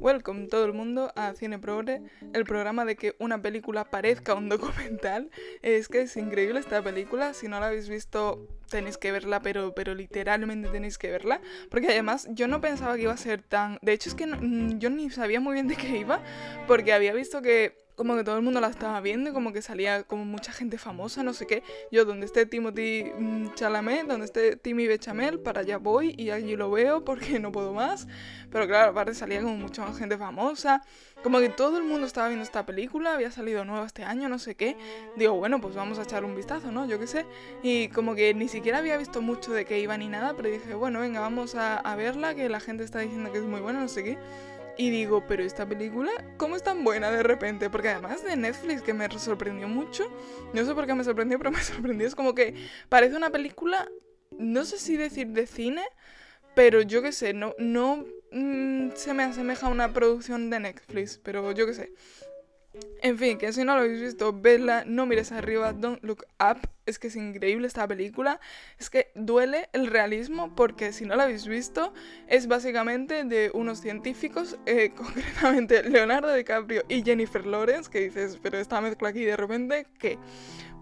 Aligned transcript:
Welcome 0.00 0.46
todo 0.46 0.64
el 0.64 0.72
mundo 0.72 1.12
a 1.16 1.34
Cine 1.34 1.58
Progre, 1.58 2.02
el 2.32 2.44
programa 2.44 2.84
de 2.84 2.96
que 2.96 3.16
una 3.18 3.42
película 3.42 3.90
parezca 3.90 4.34
un 4.34 4.48
documental. 4.48 5.30
Es 5.62 5.88
que 5.88 6.02
es 6.02 6.16
increíble 6.16 6.60
esta 6.60 6.82
película, 6.82 7.34
si 7.34 7.48
no 7.48 7.58
la 7.60 7.68
habéis 7.68 7.88
visto 7.88 8.46
tenéis 8.68 8.98
que 8.98 9.12
verla, 9.12 9.40
pero, 9.40 9.74
pero 9.74 9.94
literalmente 9.94 10.68
tenéis 10.68 10.98
que 10.98 11.10
verla, 11.10 11.40
porque 11.70 11.88
además 11.88 12.28
yo 12.30 12.48
no 12.48 12.60
pensaba 12.60 12.96
que 12.96 13.02
iba 13.02 13.12
a 13.12 13.16
ser 13.16 13.42
tan... 13.42 13.78
De 13.82 13.92
hecho 13.92 14.10
es 14.10 14.14
que 14.14 14.26
mm, 14.26 14.78
yo 14.78 14.90
ni 14.90 15.10
sabía 15.10 15.40
muy 15.40 15.54
bien 15.54 15.68
de 15.68 15.76
qué 15.76 15.98
iba, 15.98 16.22
porque 16.66 16.92
había 16.92 17.12
visto 17.12 17.42
que 17.42 17.87
como 17.98 18.14
que 18.14 18.22
todo 18.22 18.36
el 18.36 18.42
mundo 18.42 18.60
la 18.60 18.68
estaba 18.68 19.00
viendo 19.00 19.32
como 19.34 19.52
que 19.52 19.60
salía 19.60 20.04
como 20.04 20.24
mucha 20.24 20.52
gente 20.52 20.78
famosa, 20.78 21.24
no 21.24 21.34
sé 21.34 21.48
qué. 21.48 21.64
Yo 21.90 22.04
donde 22.04 22.26
esté 22.26 22.46
Timothy 22.46 23.10
mm, 23.18 23.54
Chalamet, 23.54 24.06
donde 24.06 24.24
esté 24.24 24.54
Timmy 24.54 24.86
Bechamel, 24.86 25.40
para 25.40 25.62
allá 25.62 25.78
voy 25.78 26.14
y 26.16 26.30
allí 26.30 26.54
lo 26.54 26.70
veo 26.70 27.04
porque 27.04 27.40
no 27.40 27.50
puedo 27.50 27.74
más. 27.74 28.06
Pero 28.52 28.68
claro, 28.68 28.92
aparte 28.92 29.14
salía 29.14 29.42
como 29.42 29.56
mucha 29.56 29.84
más 29.84 29.98
gente 29.98 30.16
famosa. 30.16 30.80
Como 31.24 31.40
que 31.40 31.48
todo 31.48 31.78
el 31.78 31.82
mundo 31.82 32.06
estaba 32.06 32.28
viendo 32.28 32.44
esta 32.44 32.64
película, 32.64 33.14
había 33.14 33.32
salido 33.32 33.64
nueva 33.64 33.84
este 33.84 34.04
año, 34.04 34.28
no 34.28 34.38
sé 34.38 34.54
qué. 34.54 34.76
Digo, 35.16 35.34
bueno, 35.34 35.60
pues 35.60 35.74
vamos 35.74 35.98
a 35.98 36.02
echar 36.02 36.24
un 36.24 36.36
vistazo, 36.36 36.70
¿no? 36.70 36.86
Yo 36.86 37.00
qué 37.00 37.08
sé. 37.08 37.26
Y 37.64 37.88
como 37.88 38.14
que 38.14 38.32
ni 38.32 38.48
siquiera 38.48 38.78
había 38.78 38.96
visto 38.96 39.20
mucho 39.20 39.52
de 39.52 39.64
qué 39.64 39.80
iba 39.80 39.98
ni 39.98 40.06
nada, 40.06 40.34
pero 40.36 40.48
dije, 40.48 40.74
bueno, 40.74 41.00
venga, 41.00 41.18
vamos 41.18 41.56
a 41.56 41.96
verla, 41.96 42.36
que 42.36 42.48
la 42.48 42.60
gente 42.60 42.84
está 42.84 43.00
diciendo 43.00 43.32
que 43.32 43.38
es 43.38 43.44
muy 43.44 43.60
buena, 43.60 43.80
no 43.80 43.88
sé 43.88 44.04
qué. 44.04 44.18
Y 44.80 44.90
digo, 44.90 45.24
pero 45.26 45.42
esta 45.42 45.68
película, 45.68 46.12
¿cómo 46.36 46.54
es 46.54 46.62
tan 46.62 46.84
buena 46.84 47.10
de 47.10 47.24
repente? 47.24 47.68
Porque 47.68 47.88
además 47.88 48.22
de 48.22 48.36
Netflix, 48.36 48.80
que 48.80 48.94
me 48.94 49.10
sorprendió 49.18 49.66
mucho, 49.66 50.08
no 50.54 50.64
sé 50.64 50.72
por 50.72 50.86
qué 50.86 50.94
me 50.94 51.02
sorprendió, 51.02 51.36
pero 51.36 51.50
me 51.50 51.60
sorprendió, 51.62 52.06
es 52.06 52.14
como 52.14 52.32
que 52.32 52.54
parece 52.88 53.16
una 53.16 53.30
película, 53.30 53.88
no 54.38 54.64
sé 54.64 54.78
si 54.78 54.96
decir 54.96 55.26
de 55.32 55.48
cine, 55.48 55.82
pero 56.54 56.80
yo 56.80 57.02
qué 57.02 57.10
sé, 57.10 57.32
no, 57.32 57.56
no 57.58 58.04
mm, 58.30 58.90
se 58.94 59.14
me 59.14 59.24
asemeja 59.24 59.66
a 59.66 59.70
una 59.70 59.92
producción 59.92 60.48
de 60.48 60.60
Netflix, 60.60 61.18
pero 61.24 61.50
yo 61.50 61.66
qué 61.66 61.74
sé. 61.74 61.92
En 63.00 63.16
fin, 63.16 63.38
que 63.38 63.52
si 63.52 63.64
no 63.64 63.74
lo 63.74 63.82
habéis 63.82 64.00
visto, 64.00 64.32
vedla, 64.32 64.84
no 64.86 65.06
mires 65.06 65.32
arriba, 65.32 65.72
don't 65.72 66.02
look 66.02 66.24
up. 66.40 66.68
Es 66.84 66.98
que 66.98 67.08
es 67.08 67.16
increíble 67.16 67.66
esta 67.66 67.86
película. 67.86 68.40
Es 68.78 68.90
que 68.90 69.10
duele 69.14 69.68
el 69.72 69.86
realismo 69.86 70.54
porque 70.54 70.92
si 70.92 71.04
no 71.04 71.16
lo 71.16 71.22
habéis 71.22 71.46
visto, 71.46 71.94
es 72.26 72.46
básicamente 72.48 73.24
de 73.24 73.50
unos 73.54 73.80
científicos, 73.80 74.58
eh, 74.66 74.90
concretamente 74.96 75.82
Leonardo 75.82 76.32
DiCaprio 76.34 76.84
y 76.88 77.02
Jennifer 77.02 77.46
Lawrence, 77.46 77.90
que 77.90 78.00
dices, 78.00 78.38
pero 78.42 78.58
esta 78.58 78.80
mezcla 78.80 79.08
aquí 79.08 79.24
de 79.24 79.36
repente, 79.36 79.86
¿qué? 79.98 80.18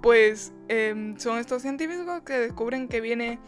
Pues 0.02 0.52
em, 0.68 1.16
son 1.18 1.38
estos 1.38 1.62
científicos 1.62 2.22
que 2.22 2.34
descubren 2.34 2.88
que 2.88 3.00
viene 3.00 3.38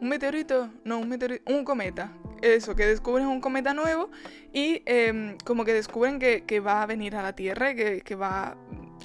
un 0.00 0.08
meteorito, 0.08 0.70
no, 0.84 0.98
un 0.98 1.08
meteorito, 1.08 1.52
un 1.52 1.64
cometa. 1.64 2.12
Eso, 2.42 2.76
que 2.76 2.86
descubren 2.86 3.26
un 3.26 3.40
cometa 3.40 3.74
nuevo 3.74 4.10
y 4.52 4.82
em, 4.86 5.36
como 5.44 5.64
que 5.64 5.72
descubren 5.72 6.18
que, 6.18 6.60
va 6.60 6.82
a 6.82 6.86
venir 6.86 7.16
a 7.16 7.22
la 7.22 7.34
Tierra, 7.34 7.74
que, 7.74 8.00
que 8.00 8.14
va 8.14 8.56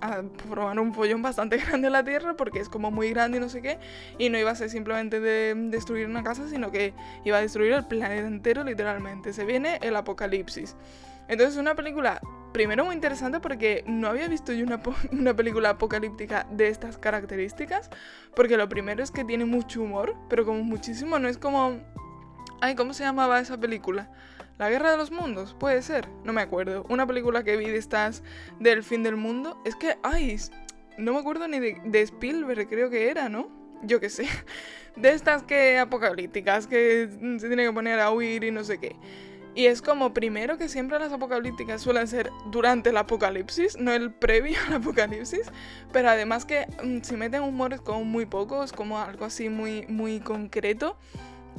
a 0.02 0.22
probar 0.50 0.80
un 0.80 0.94
follón 0.94 1.22
bastante 1.22 1.58
grande 1.66 1.88
a 1.88 1.92
la 1.92 2.04
Tierra 2.04 2.36
porque 2.36 2.60
es 2.60 2.70
como 2.70 2.92
muy 2.92 3.10
grande 3.10 3.38
y 3.38 3.42
no 3.42 3.50
sé 3.50 3.62
qué. 3.62 3.80
Y 4.18 4.30
no 4.30 4.38
iba 4.38 4.52
a 4.52 4.56
ser 4.56 4.70
simplemente 4.70 5.20
de 5.20 5.54
destruir 5.56 6.08
una 6.08 6.24
casa, 6.24 6.48
sino 6.48 6.72
que 6.72 6.94
iba 7.24 7.38
a 7.38 7.42
destruir 7.42 7.74
el 7.74 7.86
planeta 7.86 8.28
entero 8.28 8.64
literalmente. 8.64 9.34
Se 9.34 9.46
viene 9.46 9.80
el 9.82 9.96
apocalipsis. 9.96 10.76
Entonces 11.28 11.56
es 11.56 11.60
una 11.60 11.76
película, 11.76 12.22
primero 12.52 12.84
muy 12.86 12.96
interesante 12.96 13.40
porque 13.40 13.84
no 13.88 14.10
había 14.10 14.28
visto 14.28 14.52
yo 14.52 14.66
una, 14.66 14.82
una, 15.12 15.34
película 15.34 15.72
apocalíptica 15.72 16.46
de 16.52 16.68
estas 16.68 16.98
características, 16.98 17.90
porque 18.36 18.58
lo 18.58 18.68
primero 18.68 19.02
es 19.04 19.12
que 19.12 19.24
tiene 19.24 19.46
mucho 19.46 19.82
humor, 19.82 20.16
pero 20.30 20.46
como 20.46 20.64
muchísimo, 20.64 21.20
no 21.20 21.28
es 21.28 21.38
como... 21.38 21.80
Ay, 22.64 22.76
¿cómo 22.76 22.94
se 22.94 23.04
llamaba 23.04 23.42
esa 23.42 23.58
película? 23.58 24.08
La 24.58 24.70
Guerra 24.70 24.92
de 24.92 24.96
los 24.96 25.12
Mundos, 25.12 25.54
puede 25.54 25.82
ser, 25.82 26.08
no 26.24 26.32
me 26.32 26.40
acuerdo. 26.40 26.86
Una 26.88 27.06
película 27.06 27.44
que 27.44 27.58
vi 27.58 27.66
de 27.66 27.76
estas 27.76 28.24
del 28.58 28.86
fin 28.86 29.04
del 29.04 29.18
mundo. 29.18 29.62
Es 29.66 29.76
que, 29.76 29.98
ay, 30.02 30.40
no 30.98 31.12
me 31.12 31.20
acuerdo 31.20 31.46
ni 31.50 31.60
de, 31.60 32.02
Spielberg, 32.02 32.70
creo 32.70 32.90
que 32.90 33.10
era, 33.10 33.28
¿no? 33.28 33.50
Yo 33.84 34.00
qué 34.00 34.10
sé. 34.10 34.30
De 34.96 35.12
estas 35.12 35.44
que 35.44 35.78
apocalípticas, 35.78 36.66
que 36.68 37.10
se 37.38 37.48
tiene 37.48 37.66
que 37.66 37.74
poner 37.74 38.00
a 38.00 38.12
huir 38.12 38.46
y 38.46 38.52
no 38.52 38.64
sé 38.64 38.78
qué. 38.78 38.96
Y 39.56 39.66
es 39.66 39.82
como 39.82 40.14
primero 40.14 40.58
que 40.58 40.70
siempre 40.70 40.98
las 41.00 41.12
apocalípticas 41.12 41.82
suelen 41.82 42.08
ser 42.08 42.32
durante 42.50 42.92
el 42.92 42.98
apocalipsis, 42.98 43.78
no 43.78 43.92
el 43.92 44.14
previo 44.14 44.58
al 44.68 44.76
apocalipsis, 44.76 45.52
pero 45.92 46.10
además 46.10 46.46
que 46.46 46.66
mm, 46.82 47.02
si 47.02 47.18
meten 47.18 47.42
humores 47.42 47.82
como 47.82 48.06
muy 48.06 48.26
pocos, 48.26 48.72
como 48.72 49.00
algo 49.00 49.26
así 49.26 49.50
muy, 49.50 49.86
muy 49.88 50.22
concreto. 50.22 50.98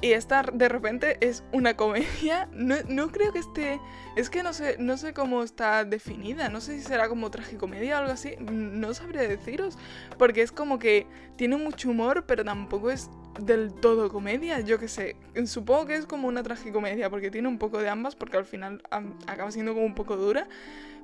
Y 0.00 0.12
esta 0.12 0.43
de 0.53 0.69
repente 0.69 1.16
es 1.21 1.44
una 1.53 1.77
comedia. 1.77 2.49
No, 2.55 2.77
no, 2.88 3.10
creo 3.10 3.32
que 3.32 3.38
esté. 3.38 3.81
Es 4.16 4.31
que 4.31 4.43
no 4.43 4.53
sé, 4.53 4.77
no 4.78 4.97
sé 4.97 5.12
cómo 5.12 5.43
está 5.43 5.84
definida. 5.84 6.49
No 6.49 6.60
sé 6.60 6.78
si 6.78 6.84
será 6.84 7.09
como 7.09 7.31
tragicomedia 7.31 7.97
o 7.97 8.00
algo 8.00 8.12
así. 8.12 8.37
No 8.38 8.94
sabría 8.94 9.22
deciros. 9.22 9.77
Porque 10.19 10.43
es 10.43 10.53
como 10.53 10.78
que 10.78 11.06
tiene 11.37 11.56
mucho 11.56 11.91
humor, 11.91 12.25
pero 12.27 12.44
tampoco 12.44 12.91
es 12.91 13.10
del 13.41 13.72
todo 13.75 14.10
comedia, 14.10 14.60
yo 14.60 14.78
que 14.78 14.88
sé. 14.88 15.16
Supongo 15.47 15.87
que 15.87 15.97
es 15.97 16.06
como 16.06 16.28
una 16.28 16.43
tragicomedia, 16.43 17.10
porque 17.10 17.31
tiene 17.31 17.49
un 17.49 17.59
poco 17.59 17.78
de 17.81 17.88
ambas, 17.88 18.15
porque 18.15 18.37
al 18.37 18.44
final 18.44 18.83
acaba 19.27 19.50
siendo 19.50 19.75
como 19.75 19.87
un 19.87 19.94
poco 19.94 20.16
dura. 20.16 20.47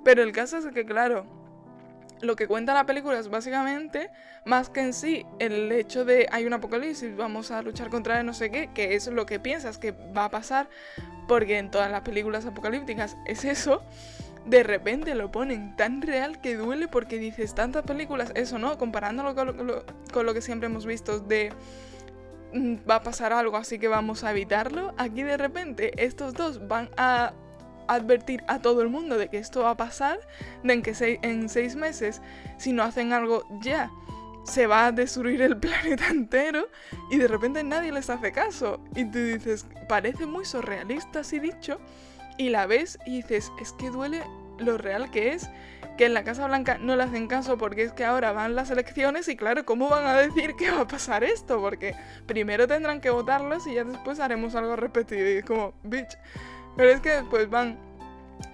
Pero 0.04 0.22
el 0.22 0.32
caso 0.32 0.58
es 0.58 0.66
que, 0.66 0.84
claro, 0.84 1.26
lo 2.20 2.36
que 2.36 2.46
cuenta 2.46 2.74
la 2.74 2.86
película 2.86 3.18
es 3.18 3.28
básicamente, 3.28 4.10
más 4.44 4.70
que 4.70 4.80
en 4.80 4.92
sí, 4.92 5.26
el 5.38 5.70
hecho 5.72 6.04
de 6.04 6.26
hay 6.30 6.46
un 6.46 6.52
apocalipsis, 6.52 7.16
vamos 7.16 7.50
a 7.50 7.62
luchar 7.62 7.90
contra 7.90 8.20
él, 8.20 8.26
no 8.26 8.34
sé 8.34 8.50
qué, 8.50 8.70
que 8.72 8.94
es 8.94 9.06
lo 9.06 9.26
que 9.26 9.40
piensas 9.40 9.78
que 9.78 9.92
va 9.92 10.26
a 10.26 10.30
pasar, 10.30 10.68
porque 11.28 11.58
en 11.58 11.70
todas 11.70 11.90
las 11.90 12.02
películas 12.02 12.46
apocalípticas 12.46 13.16
es 13.26 13.44
eso. 13.44 13.82
De 14.46 14.62
repente 14.62 15.14
lo 15.14 15.30
ponen 15.30 15.76
tan 15.76 16.00
real 16.00 16.40
que 16.40 16.56
duele 16.56 16.88
porque 16.88 17.18
dices 17.18 17.54
tantas 17.54 17.84
películas, 17.84 18.32
eso, 18.34 18.58
¿no? 18.58 18.78
Comparándolo 18.78 19.34
con 19.34 20.26
lo 20.26 20.34
que 20.34 20.40
siempre 20.40 20.66
hemos 20.66 20.86
visto 20.86 21.20
de 21.20 21.52
Mm, 22.52 22.76
va 22.88 22.96
a 22.96 23.02
pasar 23.02 23.32
algo, 23.32 23.56
así 23.56 23.78
que 23.78 23.88
vamos 23.88 24.24
a 24.24 24.32
evitarlo. 24.32 24.92
Aquí 24.96 25.22
de 25.22 25.36
repente 25.36 25.92
estos 26.04 26.34
dos 26.34 26.66
van 26.66 26.90
a 26.96 27.32
advertir 27.94 28.44
a 28.46 28.60
todo 28.60 28.82
el 28.82 28.88
mundo 28.88 29.18
de 29.18 29.28
que 29.28 29.38
esto 29.38 29.62
va 29.62 29.70
a 29.70 29.76
pasar, 29.76 30.18
de 30.62 30.82
que 30.82 31.18
en 31.22 31.48
seis 31.48 31.76
meses, 31.76 32.20
si 32.58 32.72
no 32.72 32.82
hacen 32.82 33.12
algo 33.12 33.44
ya, 33.60 33.90
se 34.44 34.66
va 34.66 34.86
a 34.86 34.92
destruir 34.92 35.42
el 35.42 35.56
planeta 35.60 36.08
entero 36.08 36.68
y 37.10 37.18
de 37.18 37.28
repente 37.28 37.62
nadie 37.62 37.92
les 37.92 38.10
hace 38.10 38.32
caso. 38.32 38.80
Y 38.94 39.04
tú 39.04 39.18
dices, 39.18 39.66
parece 39.88 40.26
muy 40.26 40.44
surrealista 40.44 41.20
así 41.20 41.38
dicho, 41.38 41.80
y 42.38 42.48
la 42.50 42.66
ves 42.66 42.98
y 43.06 43.16
dices, 43.16 43.52
es 43.60 43.72
que 43.72 43.90
duele 43.90 44.22
lo 44.58 44.76
real 44.78 45.10
que 45.10 45.32
es 45.32 45.48
que 45.96 46.06
en 46.06 46.14
la 46.14 46.24
Casa 46.24 46.46
Blanca 46.46 46.78
no 46.78 46.96
le 46.96 47.02
hacen 47.02 47.26
caso 47.26 47.58
porque 47.58 47.82
es 47.82 47.92
que 47.92 48.06
ahora 48.06 48.32
van 48.32 48.54
las 48.54 48.70
elecciones 48.70 49.28
y 49.28 49.36
claro, 49.36 49.66
¿cómo 49.66 49.90
van 49.90 50.06
a 50.06 50.16
decir 50.16 50.54
que 50.56 50.70
va 50.70 50.80
a 50.80 50.88
pasar 50.88 51.24
esto? 51.24 51.60
Porque 51.60 51.94
primero 52.26 52.66
tendrán 52.66 53.02
que 53.02 53.10
votarlos 53.10 53.66
y 53.66 53.74
ya 53.74 53.84
después 53.84 54.18
haremos 54.18 54.54
algo 54.54 54.76
repetido 54.76 55.28
y 55.28 55.32
es 55.38 55.44
como, 55.44 55.74
bitch. 55.82 56.16
Pero 56.76 56.90
es 56.90 57.00
que 57.00 57.10
después 57.10 57.50
van 57.50 57.78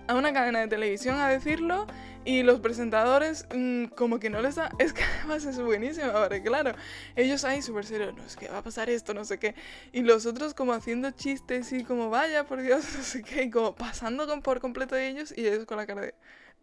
a 0.08 0.14
una 0.14 0.32
cadena 0.32 0.60
de 0.60 0.68
televisión 0.68 1.16
a 1.16 1.28
decirlo 1.28 1.86
y 2.24 2.42
los 2.42 2.60
presentadores 2.60 3.46
mm, 3.54 3.86
como 3.86 4.18
que 4.18 4.30
no 4.30 4.42
les 4.42 4.56
da... 4.56 4.70
Es 4.78 4.92
que 4.92 5.02
además 5.02 5.44
es 5.44 5.60
buenísimo, 5.60 6.10
ahora 6.10 6.42
claro, 6.42 6.72
ellos 7.14 7.44
ahí 7.44 7.62
súper 7.62 7.86
serios, 7.86 8.14
no 8.14 8.24
es 8.24 8.36
que 8.36 8.48
va 8.48 8.58
a 8.58 8.62
pasar 8.62 8.90
esto, 8.90 9.14
no 9.14 9.24
sé 9.24 9.38
qué. 9.38 9.54
Y 9.92 10.02
los 10.02 10.26
otros 10.26 10.52
como 10.52 10.72
haciendo 10.72 11.10
chistes 11.12 11.72
y 11.72 11.84
como 11.84 12.10
vaya, 12.10 12.44
por 12.44 12.60
Dios, 12.60 12.84
no 12.96 13.02
sé 13.02 13.22
qué, 13.22 13.44
y 13.44 13.50
como 13.50 13.74
pasando 13.74 14.26
por 14.42 14.60
completo 14.60 14.94
de 14.96 15.08
ellos 15.08 15.32
y 15.36 15.46
ellos 15.46 15.64
con 15.64 15.78
la 15.78 15.86
cara 15.86 16.02
de... 16.02 16.14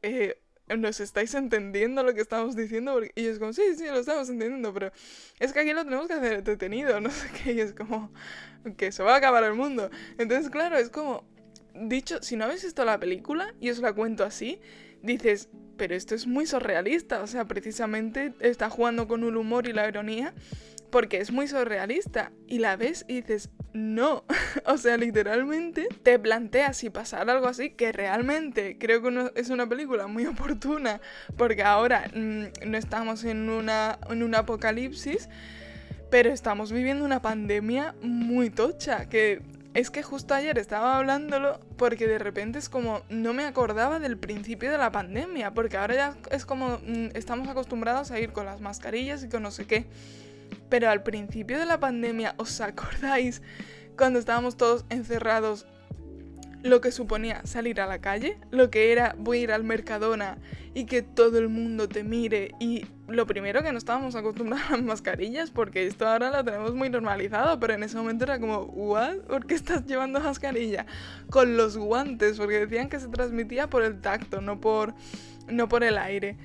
Eh, 0.02 0.38
¿nos 0.78 1.00
estáis 1.02 1.34
entendiendo 1.34 2.03
lo 2.03 2.13
que 2.13 2.22
estamos 2.22 2.56
diciendo? 2.56 3.00
y 3.16 3.28
es 3.28 3.38
como, 3.38 3.53
sí, 3.53 3.62
sí, 3.78 3.86
lo 3.86 4.00
estamos 4.00 4.30
entendiendo, 4.30 4.74
pero 4.74 4.92
es 5.40 5.52
que 5.53 5.59
aquí 5.59 5.74
lo 5.74 5.84
tenemos 5.84 6.08
que 6.08 6.13
hacer 6.13 6.34
entretenido, 6.34 7.00
no 7.02 7.09
sé 7.09 7.30
qué, 7.44 7.53
y 7.53 7.59
es 7.62 7.74
como 7.74 8.12
que 8.78 8.92
se 8.92 9.03
va 9.03 9.13
a 9.16 9.18
acabar 9.18 9.44
el 9.44 9.53
mundo. 9.53 9.90
Entonces, 10.18 10.50
claro, 10.50 10.78
es 10.78 10.90
como, 10.90 11.25
dicho, 11.73 12.22
si 12.22 12.35
no 12.35 12.45
habéis 12.45 12.63
visto 12.63 12.85
la 12.85 13.00
película 13.00 13.53
y 13.59 13.69
os 13.69 13.79
la 13.79 13.94
cuento 13.94 14.24
así, 14.24 14.59
dices, 15.01 15.50
pero 15.77 15.95
esto 15.95 16.15
es 16.15 16.27
muy 16.27 16.45
surrealista, 16.45 17.21
o 17.21 17.27
sea, 17.27 17.45
precisamente 17.45 18.33
está 18.39 18.69
jugando 18.69 19.07
con 19.07 19.24
el 19.24 19.36
humor 19.36 19.68
y 19.68 19.74
la 19.74 19.88
ironía 19.88 20.33
porque 20.94 21.18
es 21.18 21.31
muy 21.31 21.48
surrealista 21.48 22.31
y 22.45 22.59
la 22.59 22.75
ves 22.75 23.03
y 23.07 23.21
dices, 23.21 23.50
no, 23.74 24.25
o 24.68 24.77
sea, 24.77 24.95
literalmente 24.95 25.88
te 26.03 26.19
planteas 26.19 26.77
si 26.77 26.92
pasar 26.92 27.27
algo 27.31 27.48
así, 27.48 27.71
que 27.71 27.92
realmente 27.92 28.77
creo 28.77 29.01
que 29.01 29.31
es 29.33 29.50
una 29.50 29.68
película 29.68 30.06
muy 30.06 30.25
oportuna, 30.27 31.01
porque 31.36 31.63
ahora 31.63 32.12
mm, 32.13 32.68
no 32.68 32.77
estamos 32.77 33.24
en, 33.24 33.50
una, 33.50 33.98
en 34.07 34.21
un 34.21 34.36
apocalipsis, 34.36 35.30
pero 36.12 36.30
estamos 36.30 36.71
viviendo 36.71 37.03
una 37.03 37.24
pandemia 37.24 37.95
muy 38.03 38.51
tocha, 38.51 39.09
que 39.09 39.42
es 39.74 39.90
que 39.90 40.04
justo 40.04 40.34
ayer 40.34 40.58
estaba 40.60 40.98
hablándolo 40.98 41.60
porque 41.78 42.08
de 42.08 42.20
repente 42.20 42.60
es 42.60 42.70
como 42.70 43.02
no 43.10 43.34
me 43.34 43.46
acordaba 43.46 44.00
del 44.00 44.18
principio 44.18 44.72
de 44.72 44.78
la 44.78 44.92
pandemia, 44.92 45.54
porque 45.54 45.78
ahora 45.78 45.96
ya 45.96 46.18
es 46.31 46.46
como 46.46 46.80
mm, 46.86 47.10
estamos 47.16 47.48
acostumbrados 47.48 48.12
a 48.12 48.20
ir 48.20 48.31
con 48.34 48.46
las 48.46 48.62
mascarillas 48.62 49.24
y 49.24 49.30
con 49.30 49.44
no 49.44 49.52
sé 49.52 49.66
qué. 49.66 49.86
Pero 50.70 50.90
al 50.90 51.04
principio 51.04 51.60
de 51.60 51.66
la 51.66 51.80
pandemia, 51.80 52.36
¿os 52.38 52.62
acordáis 52.62 53.42
cuando 53.98 54.20
estábamos 54.20 54.58
todos 54.58 54.86
encerrados 54.90 55.66
lo 56.63 56.80
que 56.80 56.92
suponía 56.92 57.45
salir 57.45 57.81
a 57.81 57.86
la 57.86 58.00
calle, 58.00 58.38
lo 58.50 58.69
que 58.69 58.92
era 58.92 59.15
voy 59.19 59.39
a 59.39 59.42
ir 59.42 59.51
al 59.51 59.63
Mercadona 59.63 60.38
y 60.74 60.86
que 60.86 61.01
todo 61.01 61.38
el 61.38 61.50
mundo 61.50 61.88
te 61.89 62.04
mire 62.04 62.56
y 62.60 62.86
lo 63.07 63.27
primero 63.27 63.62
que 63.62 63.71
no 63.71 63.77
estábamos 63.77 64.15
acostumbrados 64.15 64.68
a 64.69 64.77
las 64.77 64.81
mascarillas 64.81 65.51
porque 65.51 65.86
esto 65.86 66.07
ahora 66.07 66.31
lo 66.31 66.44
tenemos 66.44 66.74
muy 66.74 66.89
normalizado, 66.89 67.60
pero 67.60 67.74
en 67.74 67.83
ese 67.83 67.98
momento 67.98 68.24
era 68.24 68.39
como, 68.39 68.62
¿what? 68.62 69.18
¿Por 69.27 69.45
qué 69.45 69.56
estás 69.56 69.86
llevando 69.86 70.21
mascarilla? 70.21 70.86
Con 71.30 71.57
los 71.57 71.77
guantes, 71.77 72.38
porque 72.38 72.65
decían 72.65 72.89
que 72.89 73.00
se 73.00 73.10
transmitía 73.10 73.69
por 73.69 73.83
el 73.83 74.00
tacto, 74.00 74.39
no 74.39 74.62
por, 74.62 74.94
no 75.50 75.68
por 75.68 75.83
el 75.83 75.98
aire. 75.98 76.38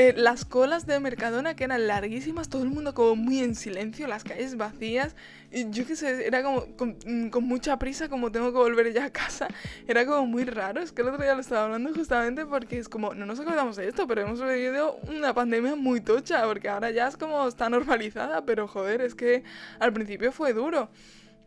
Eh, 0.00 0.14
las 0.16 0.46
colas 0.46 0.86
de 0.86 0.98
Mercadona 0.98 1.54
que 1.54 1.64
eran 1.64 1.86
larguísimas, 1.86 2.48
todo 2.48 2.62
el 2.62 2.70
mundo 2.70 2.94
como 2.94 3.16
muy 3.16 3.40
en 3.40 3.54
silencio, 3.54 4.06
las 4.06 4.24
calles 4.24 4.56
vacías. 4.56 5.14
Y 5.52 5.68
yo 5.68 5.86
qué 5.86 5.94
sé, 5.94 6.26
era 6.26 6.42
como 6.42 6.64
mm, 7.04 7.28
con, 7.28 7.44
mucha 7.44 7.78
prisa, 7.78 8.08
como 8.08 8.32
tengo 8.32 8.50
que 8.50 8.56
volver 8.56 8.94
ya 8.94 9.04
a 9.04 9.10
casa. 9.12 9.48
Era 9.86 10.06
como 10.06 10.24
muy 10.24 10.44
raro. 10.44 10.80
Es 10.80 10.90
que 10.90 11.02
el 11.02 11.08
otro 11.08 11.22
día 11.22 11.34
lo 11.34 11.42
estaba 11.42 11.64
hablando 11.64 11.92
justamente 11.92 12.46
porque 12.46 12.78
es 12.78 12.88
como, 12.88 13.12
no 13.12 13.26
nos 13.26 13.40
acordamos 13.40 13.76
de 13.76 13.88
esto, 13.88 14.06
pero 14.06 14.22
hemos 14.22 14.40
vivido 14.42 14.98
una 15.06 15.34
pandemia 15.34 15.76
muy 15.76 16.00
tocha, 16.00 16.46
porque 16.46 16.70
ahora 16.70 16.90
ya 16.92 17.06
es 17.06 17.18
como 17.18 17.46
está 17.46 17.68
normalizada, 17.68 18.46
pero 18.46 18.66
joder, 18.68 19.02
es 19.02 19.14
que 19.14 19.44
al 19.80 19.92
principio 19.92 20.32
fue 20.32 20.54
duro 20.54 20.88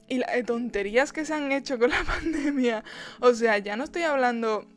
y 0.08 0.20
las 0.20 0.30
tonterías 0.46 1.12
que 1.12 1.26
se 1.26 1.34
han 1.34 1.52
hecho 1.52 1.80
con 1.80 1.90
la 1.90 2.04
pandemia. 2.08 2.84
O 3.20 3.34
sea, 3.34 3.58
ya 3.58 3.76
no 3.76 3.84
estoy 3.84 4.04
hablando 4.04 4.68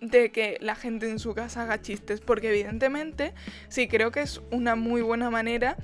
de 0.00 0.30
que 0.30 0.58
la 0.60 0.74
gente 0.74 1.10
en 1.10 1.18
su 1.18 1.34
casa 1.34 1.62
haga 1.62 1.80
chistes, 1.80 2.20
porque 2.20 2.50
evidentemente 2.50 3.32
sí 3.68 3.88
creo 3.88 4.10
que 4.10 4.20
es 4.20 4.40
una 4.50 4.76
muy 4.76 5.02
buena 5.02 5.30
manera 5.30 5.76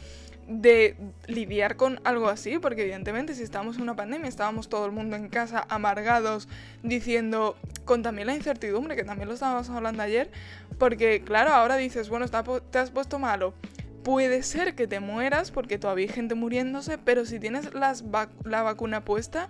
de 0.48 0.96
lidiar 1.26 1.76
con 1.76 2.00
algo 2.04 2.28
así, 2.28 2.58
porque 2.58 2.82
evidentemente 2.82 3.34
si 3.34 3.42
estamos 3.42 3.76
en 3.76 3.82
una 3.82 3.96
pandemia, 3.96 4.28
estábamos 4.28 4.68
todo 4.68 4.86
el 4.86 4.92
mundo 4.92 5.16
en 5.16 5.28
casa 5.28 5.64
amargados, 5.68 6.48
diciendo, 6.82 7.56
con 7.84 8.02
también 8.02 8.26
la 8.26 8.34
incertidumbre, 8.34 8.96
que 8.96 9.04
también 9.04 9.28
lo 9.28 9.34
estábamos 9.34 9.70
hablando 9.70 10.02
ayer, 10.02 10.30
porque 10.78 11.22
claro, 11.22 11.50
ahora 11.52 11.76
dices, 11.76 12.08
bueno, 12.08 12.26
te 12.28 12.78
has 12.78 12.90
puesto 12.90 13.18
malo, 13.18 13.54
puede 14.02 14.42
ser 14.42 14.74
que 14.74 14.86
te 14.86 15.00
mueras 15.00 15.50
porque 15.50 15.78
todavía 15.78 16.06
hay 16.06 16.12
gente 16.12 16.34
muriéndose, 16.34 16.98
pero 16.98 17.24
si 17.24 17.38
tienes 17.38 17.72
las 17.72 18.04
la 18.44 18.62
vacuna 18.62 19.04
puesta, 19.04 19.48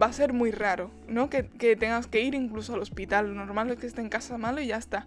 va 0.00 0.06
a 0.06 0.12
ser 0.12 0.32
muy 0.32 0.50
raro, 0.50 0.90
¿no? 1.08 1.28
Que, 1.28 1.42
tengas 1.42 2.06
que 2.06 2.20
ir 2.20 2.34
incluso 2.34 2.74
al 2.74 2.80
hospital. 2.80 3.28
Lo 3.28 3.34
normal 3.34 3.70
es 3.70 3.78
que 3.78 3.86
esté 3.86 4.00
en 4.00 4.08
casa 4.08 4.38
malo 4.38 4.60
y 4.60 4.68
ya 4.68 4.76
está. 4.76 5.06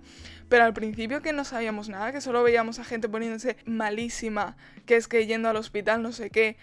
Pero 0.50 0.64
al 0.64 0.74
principio 0.74 1.22
que 1.22 1.34
no 1.34 1.44
sabíamos 1.44 1.90
nada, 1.90 2.12
que 2.12 2.22
solo 2.22 2.44
veíamos 2.44 2.80
a 2.80 2.84
gente 2.84 3.10
poniéndose 3.10 3.58
malísima, 3.66 4.58
que 4.86 4.96
es 4.96 5.08
que 5.08 5.26
yendo 5.26 5.50
al 5.50 5.56
hospital 5.56 6.02
no 6.02 6.12
sé 6.12 6.30
qué, 6.30 6.58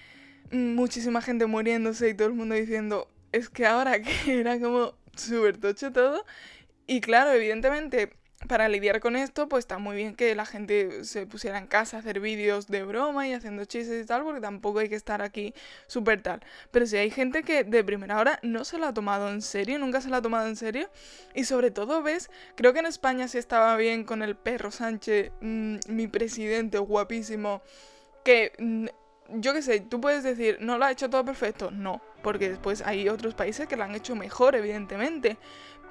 muchísima 0.50 1.22
gente 1.22 1.46
muriéndose 1.46 2.08
y 2.08 2.14
todo 2.14 2.28
el 2.28 2.34
mundo 2.34 2.54
diciendo, 2.54 3.08
es 3.32 3.48
que 3.48 3.66
ahora 3.66 4.00
que 4.00 4.12
era 4.40 4.60
como 4.60 4.94
súper 5.16 5.58
tocho 5.58 5.92
todo. 5.92 6.24
Y 6.86 7.00
claro, 7.00 7.32
evidentemente 7.32 8.12
para 8.48 8.68
lidiar 8.68 9.00
con 9.00 9.16
esto, 9.16 9.48
pues 9.48 9.62
está 9.62 9.78
muy 9.78 9.96
bien 9.96 10.14
que 10.14 10.34
la 10.34 10.46
gente 10.46 11.04
se 11.04 11.26
pusiera 11.26 11.58
en 11.58 11.66
casa 11.66 11.96
a 11.96 12.00
hacer 12.00 12.20
vídeos 12.20 12.66
de 12.66 12.82
broma 12.82 13.26
y 13.28 13.32
haciendo 13.32 13.64
chistes 13.64 14.02
y 14.02 14.06
tal, 14.06 14.22
porque 14.24 14.40
tampoco 14.40 14.80
hay 14.80 14.88
que 14.88 14.96
estar 14.96 15.22
aquí 15.22 15.54
súper 15.86 16.22
tal. 16.22 16.40
Pero 16.70 16.86
si 16.86 16.96
hay 16.96 17.10
gente 17.10 17.42
que 17.42 17.64
de 17.64 17.84
primera 17.84 18.18
hora 18.18 18.38
no 18.42 18.64
se 18.64 18.78
lo 18.78 18.86
ha 18.86 18.94
tomado 18.94 19.30
en 19.30 19.42
serio, 19.42 19.78
nunca 19.78 20.00
se 20.00 20.08
lo 20.08 20.16
ha 20.16 20.22
tomado 20.22 20.48
en 20.48 20.56
serio, 20.56 20.88
y 21.34 21.44
sobre 21.44 21.70
todo 21.70 22.02
ves, 22.02 22.30
creo 22.56 22.72
que 22.72 22.80
en 22.80 22.86
España 22.86 23.28
sí 23.28 23.38
estaba 23.38 23.76
bien 23.76 24.04
con 24.04 24.22
el 24.22 24.36
perro 24.36 24.70
Sánchez, 24.70 25.32
mm, 25.40 25.76
mi 25.88 26.06
presidente 26.08 26.78
guapísimo, 26.78 27.62
que 28.24 28.52
mm, 28.58 28.86
yo 29.34 29.52
qué 29.54 29.62
sé, 29.62 29.80
tú 29.80 30.00
puedes 30.00 30.22
decir, 30.24 30.58
no 30.60 30.78
lo 30.78 30.84
ha 30.84 30.90
hecho 30.90 31.08
todo 31.08 31.24
perfecto, 31.24 31.70
no, 31.70 32.02
porque 32.22 32.50
después 32.50 32.82
hay 32.82 33.08
otros 33.08 33.34
países 33.34 33.66
que 33.66 33.76
lo 33.76 33.84
han 33.84 33.94
hecho 33.94 34.14
mejor, 34.14 34.54
evidentemente. 34.54 35.38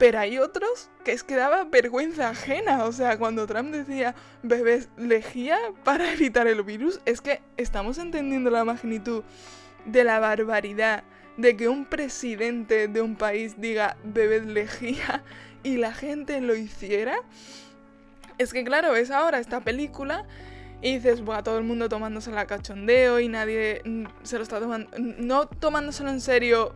Pero 0.02 0.18
hay 0.18 0.40
otros 0.40 0.90
que 1.04 1.12
es 1.12 1.24
que 1.24 1.36
daba 1.36 1.64
vergüenza 1.66 2.30
ajena. 2.30 2.86
O 2.86 2.92
sea, 2.92 3.20
cuando 3.20 3.46
Trump 3.46 3.70
decía 3.70 4.16
bebés 4.42 4.90
lejía 4.98 5.60
para 5.84 6.12
evitar 6.14 6.48
el 6.48 6.64
virus, 6.64 7.00
es 7.06 7.22
que 7.22 7.40
estamos 7.56 8.00
entendiendo 8.00 8.50
la 8.50 8.66
magnitud 8.66 9.24
de 9.86 10.04
la 10.04 10.20
barbaridad 10.20 11.04
de 11.38 11.56
que 11.56 11.70
un 11.70 11.86
presidente 11.86 12.88
de 12.88 13.00
un 13.00 13.16
país 13.16 13.62
diga 13.62 13.96
bebés 14.04 14.48
lejía 14.48 15.24
y 15.64 15.78
la 15.78 15.94
gente 15.94 16.42
lo 16.42 16.56
hiciera. 16.56 17.18
Es 18.40 18.54
que 18.54 18.64
claro, 18.64 18.94
ves 18.94 19.12
ahora 19.12 19.38
esta 19.38 19.60
película 19.60 20.26
y 20.82 20.96
dices, 20.96 21.22
bueno, 21.22 21.44
todo 21.44 21.60
el 21.60 21.64
mundo 21.64 21.90
tomándose 21.90 22.32
la 22.32 22.48
cachondeo 22.48 23.20
y 23.20 23.28
nadie 23.28 23.84
mm, 23.86 24.06
se 24.24 24.38
lo 24.38 24.42
está 24.42 24.60
tomando, 24.60 24.90
no 24.98 25.46
tomándoselo 25.46 26.10
en 26.10 26.22
serio 26.22 26.74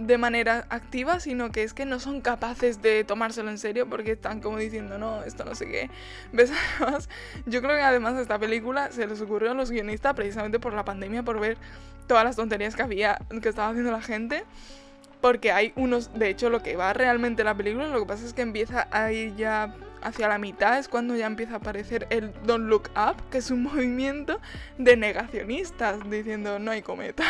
de 0.00 0.18
manera 0.18 0.66
activa, 0.70 1.20
sino 1.20 1.50
que 1.50 1.62
es 1.62 1.74
que 1.74 1.84
no 1.84 2.00
son 2.00 2.20
capaces 2.22 2.80
de 2.80 3.04
tomárselo 3.04 3.50
en 3.50 3.58
serio 3.58 3.88
porque 3.88 4.12
están 4.12 4.40
como 4.40 4.56
diciendo, 4.56 4.98
no, 4.98 5.22
esto 5.24 5.44
no 5.44 5.54
sé 5.54 5.66
qué. 5.66 5.90
¿Ves? 6.32 6.50
Además, 6.80 7.08
yo 7.46 7.60
creo 7.60 7.76
que 7.76 7.82
además 7.82 8.18
esta 8.18 8.38
película 8.38 8.90
se 8.92 9.06
les 9.06 9.20
ocurrió 9.20 9.50
a 9.50 9.54
los 9.54 9.70
guionistas 9.70 10.14
precisamente 10.14 10.58
por 10.58 10.72
la 10.72 10.84
pandemia, 10.84 11.22
por 11.22 11.38
ver 11.38 11.58
todas 12.06 12.24
las 12.24 12.36
tonterías 12.36 12.74
que 12.74 12.82
había, 12.82 13.18
que 13.42 13.48
estaba 13.48 13.68
haciendo 13.68 13.92
la 13.92 14.02
gente. 14.02 14.44
Porque 15.20 15.52
hay 15.52 15.74
unos, 15.76 16.14
de 16.18 16.30
hecho, 16.30 16.48
lo 16.48 16.62
que 16.62 16.76
va 16.76 16.94
realmente 16.94 17.44
la 17.44 17.54
película, 17.54 17.88
lo 17.88 18.00
que 18.00 18.06
pasa 18.06 18.24
es 18.24 18.32
que 18.32 18.40
empieza 18.40 18.88
a 18.90 19.12
ir 19.12 19.36
ya 19.36 19.74
hacia 20.02 20.28
la 20.28 20.38
mitad 20.38 20.78
es 20.78 20.88
cuando 20.88 21.16
ya 21.16 21.26
empieza 21.26 21.54
a 21.54 21.56
aparecer 21.56 22.06
el 22.10 22.32
Don't 22.44 22.68
Look 22.68 22.90
Up, 22.96 23.16
que 23.30 23.38
es 23.38 23.50
un 23.50 23.62
movimiento 23.64 24.40
de 24.78 24.96
negacionistas 24.96 25.98
diciendo 26.08 26.58
no 26.58 26.70
hay 26.70 26.82
cometa. 26.82 27.24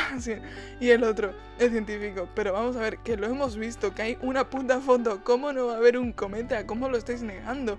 Y 0.81 0.91
el 0.91 1.05
otro, 1.05 1.35
el 1.59 1.71
científico. 1.71 2.29
Pero 2.35 2.53
vamos 2.53 2.77
a 2.77 2.81
ver, 2.81 2.99
que 2.99 3.17
lo 3.17 3.27
hemos 3.27 3.57
visto, 3.57 3.95
que 3.95 4.03
hay 4.03 4.19
una 4.23 4.49
puta 4.49 4.81
foto. 4.81 5.23
¿Cómo 5.25 5.53
no 5.53 5.67
va 5.67 5.75
a 5.75 5.77
haber 5.77 5.99
un 5.99 6.13
cometa? 6.13 6.67
¿Cómo 6.67 6.89
lo 6.89 6.97
estáis 6.97 7.23
negando? 7.23 7.79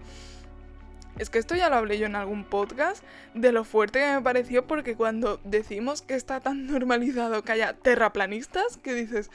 Es 1.18 1.30
que 1.30 1.40
esto 1.40 1.56
ya 1.56 1.70
lo 1.70 1.76
hablé 1.76 1.98
yo 1.98 2.06
en 2.06 2.16
algún 2.16 2.44
podcast 2.44 3.04
de 3.34 3.52
lo 3.52 3.64
fuerte 3.64 4.00
que 4.00 4.16
me 4.16 4.22
pareció 4.22 4.66
porque 4.66 4.96
cuando 4.96 5.40
decimos 5.44 6.02
que 6.02 6.16
está 6.16 6.40
tan 6.40 6.68
normalizado 6.72 7.44
que 7.44 7.52
haya 7.52 7.74
terraplanistas, 7.74 8.78
que 8.78 8.94
dices, 8.94 9.30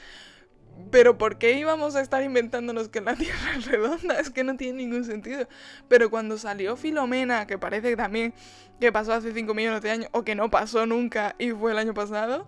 pero 0.91 1.17
¿por 1.17 1.37
qué 1.37 1.53
íbamos 1.53 1.95
a 1.95 2.01
estar 2.01 2.23
inventándonos 2.23 2.89
que 2.89 3.01
la 3.01 3.15
Tierra 3.15 3.55
es 3.57 3.65
redonda? 3.65 4.19
Es 4.19 4.29
que 4.29 4.43
no 4.43 4.55
tiene 4.55 4.83
ningún 4.83 5.03
sentido. 5.03 5.47
Pero 5.87 6.09
cuando 6.09 6.37
salió 6.37 6.75
Filomena, 6.75 7.47
que 7.47 7.57
parece 7.57 7.95
también 7.95 8.33
que 8.79 8.91
pasó 8.91 9.13
hace 9.13 9.33
5 9.33 9.53
millones 9.53 9.81
de 9.81 9.91
años, 9.91 10.09
o 10.11 10.23
que 10.23 10.35
no 10.35 10.49
pasó 10.49 10.85
nunca 10.85 11.35
y 11.39 11.51
fue 11.51 11.71
el 11.71 11.77
año 11.77 11.93
pasado, 11.93 12.47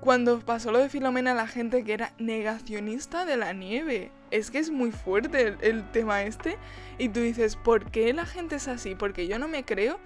cuando 0.00 0.40
pasó 0.40 0.70
lo 0.70 0.80
de 0.80 0.90
Filomena, 0.90 1.32
la 1.32 1.46
gente 1.46 1.82
que 1.82 1.94
era 1.94 2.12
negacionista 2.18 3.24
de 3.24 3.36
la 3.36 3.52
nieve. 3.52 4.10
Es 4.30 4.50
que 4.50 4.58
es 4.58 4.70
muy 4.70 4.92
fuerte 4.92 5.56
el, 5.62 5.90
tema 5.90 6.24
este. 6.24 6.58
Y 6.98 7.08
tú 7.08 7.20
dices, 7.20 7.56
¿por 7.56 7.90
qué 7.90 8.12
la 8.12 8.26
gente 8.26 8.56
es 8.56 8.68
así? 8.68 8.94
Porque 8.94 9.26
yo 9.26 9.38
no 9.38 9.48
me 9.48 9.64
creo 9.64 9.98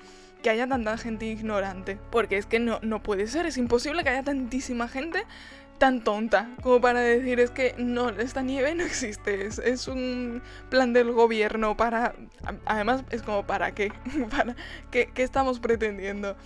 que 0.42 0.50
haya 0.50 0.68
tanta 0.68 0.96
gente 0.98 1.26
ignorante. 1.26 1.98
Porque 2.12 2.36
es 2.36 2.46
que 2.46 2.60
no, 2.60 2.78
no 2.82 3.02
puede 3.02 3.26
ser, 3.26 3.46
es 3.46 3.56
imposible 3.56 4.04
que 4.04 4.10
haya 4.10 4.22
tantísima 4.22 4.86
gente 4.86 5.24
tan 5.78 6.02
tonta 6.02 6.50
como 6.62 6.80
para 6.80 7.00
decir 7.00 7.40
es 7.40 7.50
que 7.50 7.74
no, 7.78 8.10
esta 8.10 8.42
nieve 8.42 8.74
no 8.74 8.84
existe, 8.84 9.46
es, 9.46 9.88
un 9.88 10.42
plan 10.70 10.92
del 10.92 11.12
gobierno 11.12 11.76
para... 11.76 12.14
Además 12.66 13.04
es 13.10 13.22
como 13.22 13.46
para 13.46 13.72
qué, 13.72 13.92
para 14.30 14.54
qué, 14.90 15.10
qué 15.14 15.22
estamos 15.22 15.60
pretendiendo. 15.60 16.36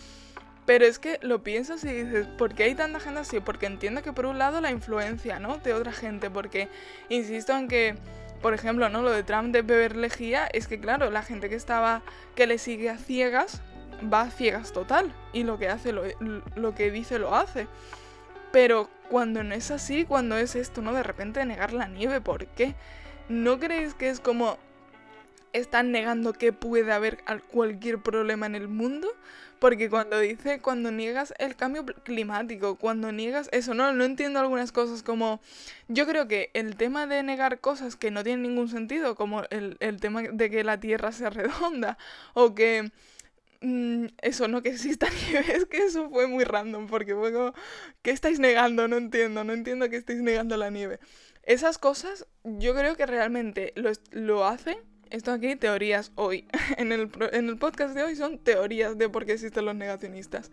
Pero 0.64 0.84
es 0.84 0.98
que 0.98 1.18
lo 1.22 1.42
piensas 1.42 1.82
y 1.84 1.92
dices, 1.92 2.26
¿por 2.38 2.54
qué 2.54 2.64
hay 2.64 2.74
tanta 2.74 3.00
gente 3.00 3.20
así? 3.20 3.40
Porque 3.40 3.66
entiendo 3.66 4.02
que 4.02 4.12
por 4.12 4.26
un 4.26 4.38
lado 4.38 4.60
la 4.60 4.70
influencia, 4.70 5.40
¿no? 5.40 5.58
De 5.58 5.74
otra 5.74 5.92
gente, 5.92 6.30
porque 6.30 6.68
insisto 7.08 7.56
en 7.56 7.66
que, 7.66 7.96
por 8.40 8.54
ejemplo, 8.54 8.88
¿no? 8.88 9.02
Lo 9.02 9.10
de 9.10 9.24
Trump 9.24 9.52
de 9.52 9.62
beber 9.62 9.96
lejía, 9.96 10.46
es 10.46 10.68
que 10.68 10.78
claro, 10.78 11.10
la 11.10 11.22
gente 11.22 11.48
que 11.48 11.56
estaba, 11.56 12.02
que 12.36 12.46
le 12.46 12.58
sigue 12.58 12.90
a 12.90 12.98
ciegas, 12.98 13.60
va 14.12 14.22
a 14.22 14.30
ciegas 14.30 14.72
total. 14.72 15.12
Y 15.32 15.42
lo 15.42 15.58
que 15.58 15.68
hace, 15.68 15.92
lo, 15.92 16.04
lo 16.54 16.74
que 16.76 16.92
dice, 16.92 17.18
lo 17.18 17.34
hace. 17.34 17.66
Pero 18.52 18.90
cuando 19.08 19.42
no 19.42 19.54
es 19.54 19.70
así, 19.70 20.04
cuando 20.04 20.36
es 20.36 20.54
esto, 20.54 20.82
¿no? 20.82 20.92
De 20.92 21.02
repente 21.02 21.44
negar 21.44 21.72
la 21.72 21.88
nieve, 21.88 22.20
¿por 22.20 22.46
qué? 22.46 22.74
¿No 23.28 23.58
creéis 23.58 23.94
que 23.94 24.10
es 24.10 24.20
como 24.20 24.58
están 25.52 25.92
negando 25.92 26.32
que 26.32 26.52
puede 26.52 26.92
haber 26.92 27.18
cualquier 27.50 27.98
problema 27.98 28.46
en 28.46 28.54
el 28.54 28.68
mundo? 28.68 29.08
Porque 29.58 29.88
cuando 29.88 30.18
dice, 30.18 30.60
cuando 30.60 30.90
niegas 30.90 31.32
el 31.38 31.54
cambio 31.54 31.86
climático, 31.86 32.76
cuando 32.76 33.12
niegas 33.12 33.48
eso, 33.52 33.74
no, 33.74 33.92
no 33.92 34.04
entiendo 34.04 34.40
algunas 34.40 34.72
cosas 34.72 35.04
como, 35.04 35.40
yo 35.88 36.04
creo 36.06 36.26
que 36.26 36.50
el 36.52 36.76
tema 36.76 37.06
de 37.06 37.22
negar 37.22 37.60
cosas 37.60 37.94
que 37.94 38.10
no 38.10 38.24
tienen 38.24 38.42
ningún 38.42 38.68
sentido, 38.68 39.14
como 39.14 39.44
el, 39.50 39.76
el 39.78 40.00
tema 40.00 40.22
de 40.22 40.50
que 40.50 40.64
la 40.64 40.80
Tierra 40.80 41.12
sea 41.12 41.30
redonda, 41.30 41.96
o 42.34 42.54
que 42.54 42.90
Mm, 43.62 44.06
eso, 44.20 44.48
no 44.48 44.60
que 44.60 44.70
exista 44.70 45.06
nieve, 45.30 45.56
es 45.56 45.66
que 45.66 45.78
eso 45.78 46.10
fue 46.10 46.26
muy 46.26 46.44
random, 46.44 46.88
porque 46.88 47.14
fue 47.14 47.32
como, 47.32 47.54
¿qué 48.02 48.10
estáis 48.10 48.40
negando? 48.40 48.88
No 48.88 48.96
entiendo, 48.96 49.44
no 49.44 49.52
entiendo 49.52 49.88
que 49.88 49.96
estáis 49.96 50.20
negando 50.20 50.56
la 50.56 50.70
nieve. 50.70 50.98
Esas 51.44 51.78
cosas 51.78 52.26
yo 52.42 52.74
creo 52.74 52.96
que 52.96 53.06
realmente 53.06 53.72
lo, 53.76 53.92
lo 54.10 54.44
hacen. 54.46 54.76
Esto 55.10 55.30
aquí, 55.30 55.56
teorías 55.56 56.10
hoy. 56.16 56.48
en, 56.76 56.90
el, 56.90 57.10
en 57.32 57.48
el 57.48 57.56
podcast 57.56 57.94
de 57.94 58.02
hoy 58.02 58.16
son 58.16 58.38
teorías 58.38 58.98
de 58.98 59.08
por 59.08 59.26
qué 59.26 59.32
existen 59.32 59.64
los 59.64 59.76
negacionistas. 59.76 60.50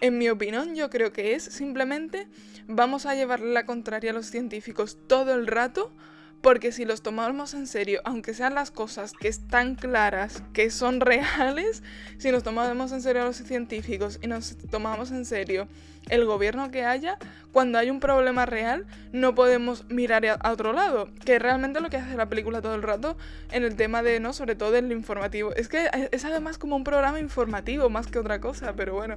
En 0.00 0.16
mi 0.16 0.28
opinión, 0.28 0.76
yo 0.76 0.90
creo 0.90 1.12
que 1.12 1.34
es 1.34 1.42
simplemente 1.42 2.28
vamos 2.68 3.04
a 3.04 3.16
llevarle 3.16 3.52
la 3.52 3.66
contraria 3.66 4.12
a 4.12 4.14
los 4.14 4.26
científicos 4.26 4.96
todo 5.08 5.34
el 5.34 5.48
rato 5.48 5.92
Porque 6.40 6.70
si 6.72 6.84
los 6.84 7.02
tomamos 7.02 7.54
en 7.54 7.66
serio, 7.66 8.00
aunque 8.04 8.32
sean 8.32 8.54
las 8.54 8.70
cosas 8.70 9.12
que 9.12 9.28
están 9.28 9.74
claras, 9.74 10.42
que 10.52 10.70
son 10.70 11.00
reales, 11.02 11.82
si 12.18 12.30
nos 12.30 12.42
tomamos 12.42 12.92
en 12.92 13.02
serio 13.02 13.22
a 13.22 13.24
los 13.26 13.36
científicos 13.36 14.18
y 14.22 14.28
nos 14.28 14.56
tomamos 14.70 15.10
en 15.10 15.24
serio 15.24 15.68
el 16.08 16.24
gobierno 16.24 16.70
que 16.70 16.84
haya, 16.84 17.18
cuando 17.52 17.78
hay 17.78 17.90
un 17.90 18.00
problema 18.00 18.46
real, 18.46 18.86
no 19.12 19.34
podemos 19.34 19.84
mirar 19.90 20.24
a 20.26 20.52
otro 20.52 20.72
lado. 20.72 21.10
Que 21.24 21.38
realmente 21.38 21.80
lo 21.80 21.90
que 21.90 21.96
hace 21.98 22.16
la 22.16 22.28
película 22.28 22.62
todo 22.62 22.74
el 22.74 22.82
rato 22.82 23.16
en 23.50 23.64
el 23.64 23.76
tema 23.76 24.02
de, 24.02 24.20
¿no? 24.20 24.32
Sobre 24.32 24.54
todo 24.54 24.76
el 24.76 24.90
informativo. 24.92 25.54
Es 25.54 25.68
que 25.68 25.90
es 26.12 26.24
además 26.24 26.56
como 26.56 26.76
un 26.76 26.84
programa 26.84 27.20
informativo 27.20 27.90
más 27.90 28.06
que 28.06 28.18
otra 28.18 28.40
cosa, 28.40 28.74
pero 28.74 28.94
bueno 28.94 29.16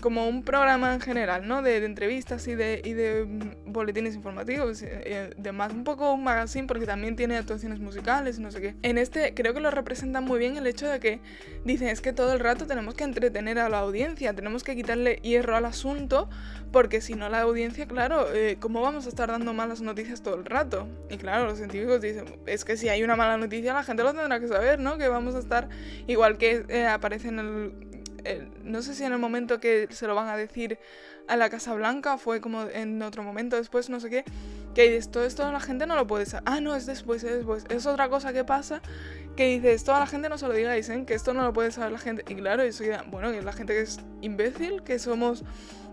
como 0.00 0.28
un 0.28 0.42
programa 0.42 0.94
en 0.94 1.00
general, 1.00 1.46
¿no? 1.46 1.62
De, 1.62 1.84
entrevistas 1.84 2.46
y 2.48 2.54
de, 2.54 2.80
y 2.84 2.92
de 2.92 3.24
mm, 3.24 3.72
boletines 3.72 4.14
informativos, 4.14 4.82
eh, 4.82 5.30
de 5.36 5.52
más 5.52 5.72
un 5.72 5.84
poco 5.84 6.12
un 6.12 6.24
magazine 6.24 6.66
porque 6.66 6.86
también 6.86 7.16
tiene 7.16 7.36
actuaciones 7.36 7.80
musicales 7.80 8.38
y 8.38 8.42
no 8.42 8.50
sé 8.50 8.60
qué. 8.60 8.74
En 8.82 8.98
este 8.98 9.34
creo 9.34 9.54
que 9.54 9.60
lo 9.60 9.70
representa 9.70 10.20
muy 10.20 10.38
bien 10.38 10.56
el 10.56 10.66
hecho 10.66 10.88
de 10.88 11.00
que 11.00 11.20
dicen 11.64 11.88
es 11.88 12.00
que 12.00 12.12
todo 12.12 12.32
el 12.32 12.40
rato 12.40 12.66
tenemos 12.66 12.94
que 12.94 13.04
entretener 13.04 13.58
a 13.58 13.68
la 13.68 13.78
audiencia, 13.78 14.34
tenemos 14.34 14.64
que 14.64 14.76
quitarle 14.76 15.16
hierro 15.16 15.56
al 15.56 15.64
asunto 15.64 16.28
porque 16.72 17.00
si 17.00 17.14
no 17.14 17.28
la 17.28 17.40
audiencia, 17.40 17.86
claro, 17.86 18.32
eh, 18.34 18.58
¿cómo 18.60 18.82
vamos 18.82 19.06
a 19.06 19.08
estar 19.08 19.28
dando 19.30 19.54
malas 19.54 19.80
noticias 19.80 20.22
todo 20.22 20.36
el 20.36 20.44
rato? 20.44 20.86
Y 21.08 21.16
claro, 21.16 21.46
los 21.46 21.58
científicos 21.58 22.00
dicen, 22.00 22.26
es 22.46 22.64
que 22.64 22.76
si 22.76 22.88
hay 22.88 23.02
una 23.02 23.16
mala 23.16 23.36
noticia 23.36 23.72
la 23.72 23.82
gente 23.82 24.02
lo 24.02 24.12
tendrá 24.12 24.38
que 24.40 24.48
saber, 24.48 24.78
¿no? 24.78 24.98
Que 24.98 25.08
vamos 25.08 25.34
a 25.34 25.38
estar 25.38 25.68
igual 26.06 26.36
que 26.36 26.64
eh, 26.68 26.86
aparece 26.86 27.28
en 27.28 27.38
el 27.38 27.87
no 28.64 28.82
sé 28.82 28.94
si 28.94 29.04
en 29.04 29.12
el 29.12 29.18
momento 29.18 29.60
que 29.60 29.88
se 29.90 30.06
lo 30.06 30.14
van 30.14 30.28
a 30.28 30.36
decir 30.36 30.78
a 31.28 31.36
la 31.36 31.50
Casa 31.50 31.74
Blanca, 31.74 32.18
fue 32.18 32.40
como 32.40 32.62
en 32.62 33.02
otro 33.02 33.22
momento 33.22 33.56
después, 33.56 33.90
no 33.90 34.00
sé 34.00 34.10
qué, 34.10 34.24
que 34.74 34.88
dices, 34.88 35.10
todo 35.10 35.24
esto 35.24 35.50
la 35.50 35.60
gente 35.60 35.86
no 35.86 35.94
lo 35.94 36.06
puede 36.06 36.26
saber. 36.26 36.44
Ah, 36.46 36.60
no, 36.60 36.74
es 36.74 36.86
después, 36.86 37.22
es 37.24 37.36
después. 37.36 37.64
Es 37.68 37.86
otra 37.86 38.08
cosa 38.08 38.32
que 38.32 38.44
pasa, 38.44 38.80
que 39.36 39.46
dices, 39.46 39.84
toda 39.84 40.00
la 40.00 40.06
gente 40.06 40.28
no 40.28 40.38
se 40.38 40.48
lo 40.48 40.54
diga, 40.54 40.72
dicen 40.72 41.04
que 41.04 41.14
esto 41.14 41.34
no 41.34 41.42
lo 41.42 41.52
puede 41.52 41.70
saber 41.70 41.92
la 41.92 41.98
gente. 41.98 42.24
Y 42.28 42.34
claro, 42.36 42.62
eso 42.62 42.84
ya, 42.84 43.04
bueno, 43.10 43.30
que 43.30 43.42
la 43.42 43.52
gente 43.52 43.74
que 43.74 43.82
es 43.82 44.00
imbécil, 44.22 44.82
que 44.82 44.98
somos 44.98 45.44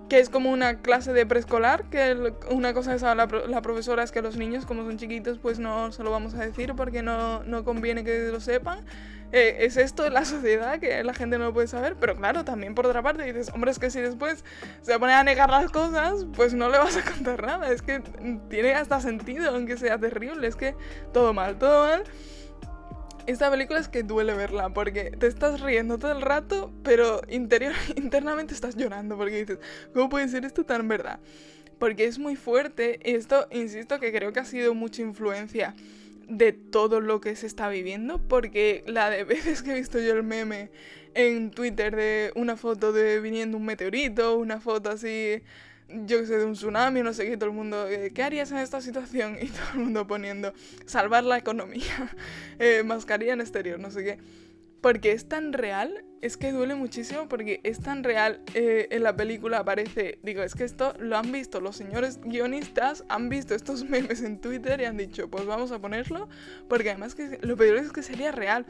que 0.09 0.19
es 0.19 0.29
como 0.29 0.51
una 0.51 0.81
clase 0.81 1.13
de 1.13 1.25
preescolar, 1.25 1.85
que 1.89 2.31
una 2.51 2.73
cosa 2.73 2.93
que 2.93 2.99
sabe 2.99 3.15
la, 3.15 3.47
la, 3.47 3.61
profesora 3.61 4.03
es 4.03 4.11
que 4.11 4.21
los 4.21 4.37
niños, 4.37 4.65
como 4.65 4.83
son 4.83 4.97
chiquitos, 4.97 5.39
pues 5.39 5.57
no 5.57 5.91
se 5.91 6.03
lo 6.03 6.11
vamos 6.11 6.35
a 6.35 6.45
decir 6.45 6.73
porque 6.75 7.01
no, 7.01 7.43
no 7.43 7.63
conviene 7.63 8.03
que 8.03 8.29
lo 8.31 8.39
sepan. 8.39 8.85
Eh, 9.37 9.65
es 9.65 9.75
esto 9.75 10.03
de 10.03 10.11
la 10.11 10.23
sociedad 10.23 10.79
que 10.79 11.03
la 11.03 11.13
gente 11.13 11.37
no 11.37 11.43
lo 11.43 11.53
puede 11.53 11.67
saber, 11.67 11.97
pero 11.99 12.15
claro, 12.15 12.45
también 12.45 12.73
por 12.73 12.85
otra 12.85 13.03
parte 13.03 13.21
dices, 13.25 13.51
hombre, 13.53 13.69
es 13.69 13.79
que 13.79 13.89
si 13.89 13.99
después 13.99 14.45
se 14.81 14.97
pone 14.97 15.11
a 15.11 15.25
negar 15.25 15.49
las 15.49 15.69
cosas, 15.71 16.25
pues 16.37 16.53
no 16.53 16.69
le 16.69 16.77
vas 16.77 16.95
a 16.95 17.03
contar 17.03 17.45
nada, 17.45 17.69
es 17.69 17.81
que 17.81 18.01
tiene 18.49 18.73
hasta 18.75 19.01
sentido, 19.01 19.49
aunque 19.49 19.75
sea 19.75 19.99
terrible, 19.99 20.47
es 20.47 20.55
que 20.55 20.73
todo 21.11 21.33
mal, 21.33 21.59
todo 21.59 21.85
mal. 21.85 22.03
Esta 23.27 23.51
película 23.51 23.81
es 23.81 23.89
que 23.89 24.03
duele 24.03 24.33
verla 24.35 24.69
porque 24.69 25.11
te 25.11 25.27
estás 25.27 25.59
riendo 25.59 25.97
todo 25.97 26.13
el 26.13 26.21
rato, 26.21 26.71
pero 26.81 27.19
interior, 27.27 27.73
internamente 27.97 28.53
estás 28.53 28.77
llorando 28.77 29.17
porque 29.17 29.39
dices, 29.39 29.59
¿cómo 29.93 30.07
puede 30.07 30.29
ser 30.29 30.45
esto 30.45 30.63
tan 30.63 30.87
verdad? 30.87 31.19
Porque 31.77 32.05
es 32.05 32.19
muy 32.19 32.37
fuerte 32.37 33.01
y 33.03 33.15
esto, 33.15 33.49
insisto, 33.51 33.99
que 33.99 34.13
creo 34.13 34.31
que 34.31 34.39
ha 34.39 34.45
sido 34.45 34.73
mucha 34.73 35.01
influencia 35.01 35.75
de 36.27 36.53
todo 36.53 37.01
lo 37.01 37.21
que 37.21 37.35
se 37.35 37.47
está 37.47 37.69
viviendo, 37.69 38.19
porque 38.19 38.83
la 38.87 39.09
de 39.09 39.23
veces 39.23 39.61
que 39.61 39.71
he 39.71 39.75
visto 39.75 39.99
yo 39.99 40.13
el 40.13 40.23
meme 40.23 40.69
en 41.13 41.51
Twitter 41.51 41.95
de 41.95 42.31
una 42.35 42.57
foto 42.57 42.91
de 42.91 43.19
viniendo 43.19 43.57
un 43.57 43.65
meteorito, 43.65 44.37
una 44.37 44.59
foto 44.59 44.89
así, 44.89 45.41
yo 45.89 46.19
que 46.19 46.25
sé, 46.25 46.37
de 46.37 46.45
un 46.45 46.53
tsunami, 46.53 47.01
no 47.01 47.13
sé 47.13 47.25
qué, 47.27 47.37
todo 47.37 47.49
el 47.49 47.55
mundo, 47.55 47.87
eh, 47.87 48.11
¿qué 48.13 48.23
harías 48.23 48.51
en 48.51 48.57
esta 48.57 48.81
situación? 48.81 49.37
Y 49.41 49.47
todo 49.47 49.65
el 49.73 49.79
mundo 49.79 50.07
poniendo, 50.07 50.53
salvar 50.85 51.23
la 51.23 51.37
economía, 51.37 52.15
eh, 52.59 52.83
mascarilla 52.83 53.33
en 53.33 53.41
exterior, 53.41 53.79
no 53.79 53.91
sé 53.91 54.03
qué 54.03 54.45
porque 54.85 55.13
es 55.13 55.27
tan 55.27 55.51
real, 55.51 56.05
es 56.21 56.37
que 56.37 56.51
duele 56.51 56.75
muchísimo 56.75 57.27
porque 57.27 57.59
es 57.63 57.79
tan 57.79 58.03
real 58.03 58.39
eh, 58.53 58.87
en 58.91 59.01
la 59.01 59.15
película 59.15 59.57
aparece, 59.57 60.19
digo, 60.21 60.43
es 60.43 60.53
que 60.53 60.63
esto 60.63 60.93
lo 60.99 61.17
han 61.17 61.31
visto 61.31 61.59
los 61.59 61.75
señores 61.75 62.19
guionistas, 62.23 63.03
han 63.09 63.27
visto 63.27 63.55
estos 63.55 63.83
memes 63.89 64.21
en 64.21 64.39
Twitter 64.39 64.79
y 64.81 64.85
han 64.85 64.95
dicho, 64.95 65.27
pues 65.27 65.47
vamos 65.47 65.71
a 65.71 65.79
ponerlo, 65.79 66.29
porque 66.69 66.91
además 66.91 67.15
que 67.15 67.39
lo 67.41 67.57
peor 67.57 67.77
es 67.77 67.91
que 67.91 68.03
sería 68.03 68.31
real. 68.31 68.67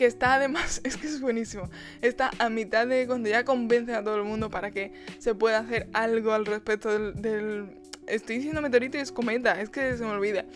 Que 0.00 0.06
está 0.06 0.32
además, 0.36 0.80
es 0.84 0.96
que 0.96 1.08
es 1.08 1.20
buenísimo, 1.20 1.68
está 2.00 2.30
a 2.38 2.48
mitad 2.48 2.86
de 2.86 3.06
cuando 3.06 3.28
ya 3.28 3.44
convence 3.44 3.92
a 3.92 4.02
todo 4.02 4.16
el 4.16 4.24
mundo 4.24 4.48
para 4.48 4.70
que 4.70 4.94
se 5.18 5.34
pueda 5.34 5.58
hacer 5.58 5.88
algo 5.92 6.32
al 6.32 6.46
respecto 6.46 6.88
del 6.88 7.76
estoy 8.06 8.36
diciendo 8.36 8.62
meteorito 8.62 8.96
y 8.96 9.02
es 9.02 9.12
cometa, 9.12 9.60
es 9.60 9.68
que 9.68 9.98
se 9.98 10.02
me 10.02 10.12
olvida. 10.12 10.46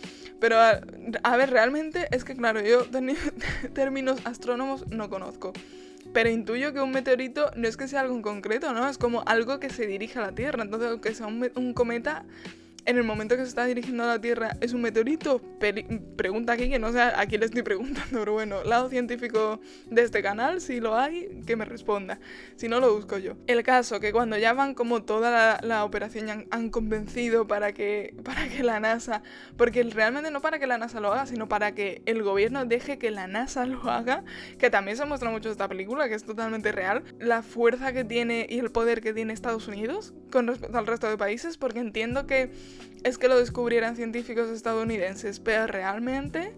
Pero 0.40 0.56
a, 0.56 1.36
ver, 1.36 1.50
realmente 1.50 2.08
es 2.10 2.24
que, 2.24 2.34
claro, 2.34 2.62
yo 2.62 2.86
términos 3.74 4.18
astrónomos 4.24 4.86
no 4.88 5.10
conozco. 5.10 5.52
Pero 6.14 6.30
intuyo 6.30 6.72
que 6.72 6.80
un 6.80 6.92
meteorito 6.92 7.50
no 7.54 7.68
es 7.68 7.76
que 7.76 7.86
sea 7.86 8.00
algo 8.00 8.14
en 8.14 8.22
concreto, 8.22 8.72
¿no? 8.72 8.88
Es 8.88 8.96
como 8.96 9.24
algo 9.26 9.60
que 9.60 9.68
se 9.68 9.86
dirige 9.86 10.20
a 10.20 10.22
la 10.22 10.32
Tierra. 10.32 10.62
Entonces, 10.62 10.88
aunque 10.90 11.14
sea 11.14 11.26
un, 11.26 11.50
un 11.54 11.74
cometa, 11.74 12.24
en 12.86 12.96
el 12.96 13.04
momento 13.04 13.36
que 13.36 13.42
se 13.42 13.48
está 13.48 13.64
dirigiendo 13.64 14.04
a 14.04 14.06
la 14.06 14.20
Tierra, 14.20 14.56
¿es 14.60 14.72
un 14.72 14.82
meteorito? 14.82 15.40
pregunta 16.16 16.52
aquí, 16.52 16.68
que 16.68 16.78
no 16.78 16.92
sé 16.92 17.00
a 17.00 17.24
quién 17.26 17.40
le 17.40 17.46
estoy 17.46 17.62
preguntando, 17.62 18.18
pero 18.18 18.32
bueno, 18.32 18.62
lado 18.64 18.88
científico 18.90 19.60
de 19.86 20.02
este 20.02 20.22
canal, 20.22 20.60
si 20.60 20.80
lo 20.80 20.96
hay, 20.96 21.42
que 21.46 21.56
me 21.56 21.64
responda. 21.64 22.18
Si 22.56 22.68
no, 22.68 22.80
lo 22.80 22.94
busco 22.94 23.18
yo. 23.18 23.36
El 23.46 23.62
caso, 23.62 24.00
que 24.00 24.12
cuando 24.12 24.36
ya 24.36 24.52
van 24.52 24.74
como 24.74 25.02
toda 25.02 25.60
la, 25.62 25.84
operación 25.84 26.26
ya 26.26 26.44
han, 26.50 26.70
convencido 26.70 27.46
para 27.46 27.72
que, 27.72 28.14
para 28.24 28.48
que 28.48 28.62
la 28.62 28.80
NASA, 28.80 29.22
porque 29.56 29.82
realmente 29.84 30.30
no 30.30 30.40
para 30.40 30.58
que 30.58 30.66
la 30.66 30.78
NASA 30.78 31.00
lo 31.00 31.12
haga, 31.12 31.26
sino 31.26 31.48
para 31.48 31.72
que 31.72 32.02
el 32.06 32.22
gobierno 32.22 32.64
deje 32.64 32.98
que 32.98 33.10
la 33.10 33.26
NASA 33.26 33.66
lo 33.66 33.82
haga, 33.90 34.24
que 34.58 34.70
también 34.70 34.96
se 34.96 35.04
muestra 35.04 35.30
mucho 35.30 35.50
esta 35.50 35.68
película, 35.68 36.08
que 36.08 36.14
es 36.14 36.24
totalmente 36.24 36.72
real, 36.72 37.04
la 37.18 37.42
fuerza 37.42 37.92
que 37.92 38.04
tiene 38.04 38.46
y 38.48 38.58
el 38.58 38.70
poder 38.70 39.00
que 39.00 39.12
tiene 39.12 39.32
Estados 39.32 39.68
Unidos 39.68 40.14
con 40.30 40.46
respecto 40.46 40.76
al 40.76 40.86
resto 40.86 41.08
de 41.08 41.16
países, 41.16 41.56
porque 41.56 41.78
entiendo 41.78 42.26
que 42.26 42.50
es 43.04 43.18
que 43.18 43.28
lo 43.28 43.38
descubrieran 43.38 43.96
científicos 43.96 44.48
estadounidenses, 44.48 45.40
pero 45.40 45.66
realmente 45.66 46.52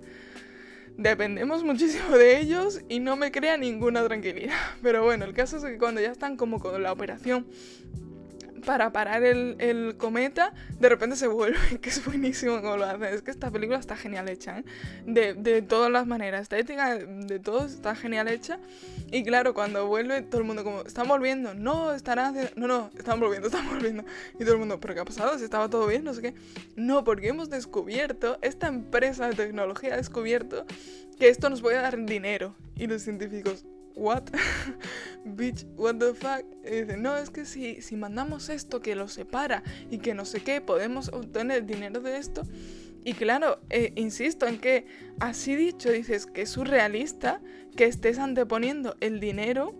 dependemos 0.96 1.62
muchísimo 1.64 2.16
de 2.16 2.40
ellos 2.40 2.80
y 2.88 3.00
no 3.00 3.16
me 3.16 3.30
crea 3.30 3.56
ninguna 3.56 4.04
tranquilidad. 4.04 4.54
Pero 4.82 5.04
bueno, 5.04 5.24
el 5.24 5.34
caso 5.34 5.58
es 5.58 5.64
que 5.64 5.76
cuando 5.78 6.00
ya 6.00 6.10
están 6.10 6.36
como 6.36 6.58
con 6.58 6.82
la 6.82 6.92
operación 6.92 7.46
para 8.66 8.90
parar 8.90 9.22
el, 9.22 9.94
cometa, 9.96 10.52
de 10.80 10.88
repente 10.88 11.14
se 11.14 11.28
vuelve, 11.28 11.56
que 11.80 11.88
es 11.88 12.04
buenísimo 12.04 12.60
como 12.60 12.76
lo 12.76 12.84
hacen. 12.84 13.04
Es 13.04 13.22
que 13.22 13.30
esta 13.30 13.50
película 13.50 13.78
está 13.78 13.96
genial 13.96 14.28
hecha, 14.28 14.58
¿eh? 14.58 14.64
de, 15.06 15.62
todas 15.62 15.90
las 15.90 16.06
maneras, 16.06 16.42
estética, 16.42 16.96
de 16.96 17.38
todo 17.38 17.64
está 17.64 17.94
genial 17.94 18.28
hecha. 18.28 18.58
Y 19.12 19.22
claro, 19.22 19.54
cuando 19.54 19.86
vuelve, 19.86 20.20
todo 20.22 20.40
el 20.40 20.46
mundo 20.46 20.64
como, 20.64 20.82
¿están 20.82 21.06
volviendo? 21.06 21.54
No, 21.54 21.94
estarán 21.94 22.34
No, 22.56 22.66
no, 22.66 22.90
están 22.98 23.20
volviendo, 23.20 23.46
están 23.48 23.68
volviendo. 23.68 24.04
Y 24.34 24.40
todo 24.40 24.54
el 24.54 24.58
mundo, 24.58 24.80
¿pero 24.80 24.94
qué 24.94 25.00
ha 25.00 25.04
pasado? 25.04 25.38
Si 25.38 25.44
estaba 25.44 25.70
todo 25.70 25.86
bien, 25.86 26.02
no 26.02 26.12
sé 26.12 26.20
qué. 26.20 26.34
No, 26.74 27.04
porque 27.04 27.28
hemos 27.28 27.48
descubierto, 27.48 28.36
esta 28.42 28.66
empresa 28.66 29.28
de 29.28 29.36
tecnología 29.36 29.94
ha 29.94 29.96
descubierto 29.96 30.66
que 31.20 31.28
esto 31.28 31.48
nos 31.48 31.62
puede 31.62 31.76
dar 31.76 32.04
dinero. 32.04 32.56
Y 32.74 32.88
los 32.88 33.02
científicos, 33.02 33.64
what? 33.96 34.30
Bitch, 35.24 35.64
what 35.76 35.98
the 35.98 36.14
fuck? 36.14 36.44
Dice, 36.62 36.96
no, 36.96 37.16
es 37.16 37.30
que 37.30 37.44
si, 37.44 37.82
si 37.82 37.96
mandamos 37.96 38.48
esto 38.48 38.80
que 38.80 38.94
lo 38.94 39.08
separa 39.08 39.64
y 39.90 39.98
que 39.98 40.14
no 40.14 40.24
sé 40.24 40.42
qué, 40.42 40.60
podemos 40.60 41.08
obtener 41.08 41.66
dinero 41.66 42.00
de 42.00 42.18
esto. 42.18 42.42
Y 43.04 43.14
claro, 43.14 43.60
eh, 43.70 43.92
insisto 43.96 44.46
en 44.46 44.58
que 44.58 44.86
así 45.20 45.56
dicho, 45.56 45.90
dices 45.90 46.26
que 46.26 46.42
es 46.42 46.50
surrealista 46.50 47.40
que 47.76 47.86
estés 47.86 48.18
anteponiendo 48.18 48.96
el 49.00 49.20
dinero 49.20 49.74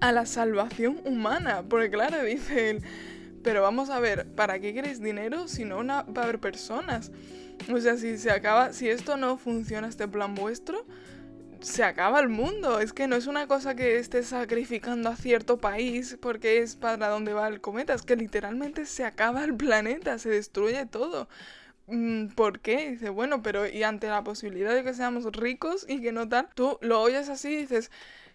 a 0.00 0.12
la 0.12 0.26
salvación 0.26 1.00
humana. 1.04 1.64
Porque 1.68 1.90
claro, 1.90 2.22
dice 2.24 2.70
él, 2.70 2.82
pero 3.42 3.62
vamos 3.62 3.90
a 3.90 4.00
ver, 4.00 4.26
¿para 4.34 4.58
qué 4.58 4.72
queréis 4.72 5.00
dinero 5.00 5.48
si 5.48 5.64
no 5.64 5.84
va 5.84 6.04
a 6.16 6.22
haber 6.22 6.38
personas? 6.38 7.12
O 7.72 7.80
sea, 7.80 7.96
si 7.96 8.16
se 8.18 8.30
acaba, 8.30 8.72
si 8.72 8.88
esto 8.88 9.16
no 9.16 9.36
funciona, 9.36 9.88
este 9.88 10.06
plan 10.06 10.34
vuestro, 10.34 10.86
se 11.60 11.84
acaba 11.84 12.20
el 12.20 12.28
mundo. 12.28 12.80
Es 12.80 12.92
que 12.92 13.06
no 13.06 13.16
es 13.16 13.26
una 13.26 13.46
cosa 13.46 13.74
que 13.74 13.98
estés 13.98 14.28
sacrificando 14.28 15.08
a 15.08 15.16
cierto 15.16 15.58
país 15.58 16.18
porque 16.20 16.58
es 16.58 16.76
para 16.76 17.08
donde 17.08 17.32
va 17.32 17.48
el 17.48 17.60
cometa. 17.60 17.94
Es 17.94 18.02
que 18.02 18.16
literalmente 18.16 18.86
se 18.86 19.04
acaba 19.04 19.44
el 19.44 19.54
planeta, 19.54 20.18
se 20.18 20.30
destruye 20.30 20.86
todo. 20.86 21.28
Mm, 21.86 22.28
¿Por 22.28 22.60
qué? 22.60 22.90
Dice, 22.90 23.08
bueno, 23.10 23.42
pero 23.42 23.66
y 23.66 23.82
ante 23.82 24.08
la 24.08 24.22
posibilidad 24.24 24.74
de 24.74 24.84
que 24.84 24.94
seamos 24.94 25.24
ricos 25.32 25.86
y 25.88 26.00
que 26.02 26.12
no 26.12 26.28
tal, 26.28 26.48
tú 26.54 26.78
lo 26.82 27.00
oyes 27.00 27.28
así 27.28 27.48
y 27.48 27.56
dices, 27.62 27.90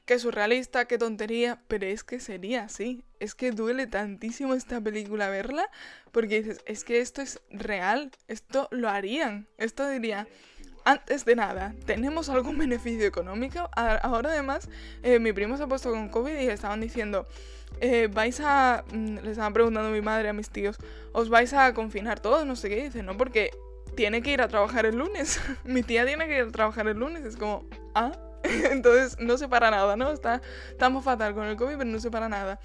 qué 0.06 0.20
surrealista, 0.20 0.86
qué 0.86 0.98
tontería, 0.98 1.62
pero 1.68 1.86
es 1.86 2.04
que 2.04 2.20
sería 2.20 2.64
así. 2.64 3.04
Es 3.20 3.36
que 3.36 3.52
duele 3.52 3.88
tantísimo 3.88 4.54
esta 4.54 4.82
película 4.82 5.30
verla 5.30 5.70
porque 6.12 6.42
dices, 6.42 6.62
es 6.66 6.84
que 6.84 7.00
esto 7.00 7.22
es 7.22 7.42
real, 7.52 8.12
esto 8.28 8.68
lo 8.72 8.90
harían, 8.90 9.48
esto 9.58 9.88
diría 9.88 10.28
antes 10.86 11.26
de 11.26 11.36
nada, 11.36 11.74
¿tenemos 11.86 12.30
algún 12.30 12.58
beneficio 12.60 13.06
económico? 13.06 13.70
Ahora 13.76 14.32
además, 14.32 14.70
eh, 15.02 15.20
mi 15.20 15.34
primo 15.34 15.58
se 15.58 15.64
ha 15.64 15.68
puesto 15.68 15.92
con 15.92 16.10
COVID 16.10 16.38
y 16.38 16.48
estaban 16.48 16.82
diciendo, 16.82 17.28
eh, 17.80 18.08
vais 18.12 18.40
a... 18.40 18.84
Mm, 18.92 19.20
le 19.20 19.32
estaban 19.32 19.54
preguntando 19.54 19.90
a 19.90 19.92
mi 19.92 20.02
madre, 20.02 20.30
a 20.30 20.34
mis 20.34 20.50
tíos, 20.50 20.78
¿os 21.12 21.30
vais 21.30 21.54
a 21.54 21.74
confinar 21.74 22.20
todos? 22.20 22.46
No 22.46 22.56
sé 22.56 22.70
qué. 22.70 22.84
Dice, 22.84 23.04
no, 23.04 23.18
porque 23.18 23.52
tiene 23.96 24.22
que 24.22 24.32
ir 24.32 24.42
a 24.42 24.48
trabajar 24.48 24.86
el 24.86 24.98
lunes. 24.98 25.40
Mi 25.64 25.84
tía 25.84 26.06
tiene 26.06 26.28
que 26.28 26.38
ir 26.38 26.44
a 26.44 26.52
trabajar 26.52 26.88
el 26.88 26.98
lunes. 26.98 27.24
Es 27.26 27.38
como, 27.38 27.66
ah, 27.96 28.12
entonces 28.44 29.18
no 29.20 29.38
se 29.38 29.48
para 29.48 29.72
nada, 29.72 29.96
¿no? 29.96 30.12
Está, 30.12 30.42
estamos 30.70 31.04
fatal 31.04 31.34
con 31.34 31.46
el 31.46 31.56
COVID, 31.56 31.78
pero 31.78 31.90
no 31.90 32.00
se 32.00 32.12
para 32.12 32.30
nada. 32.30 32.60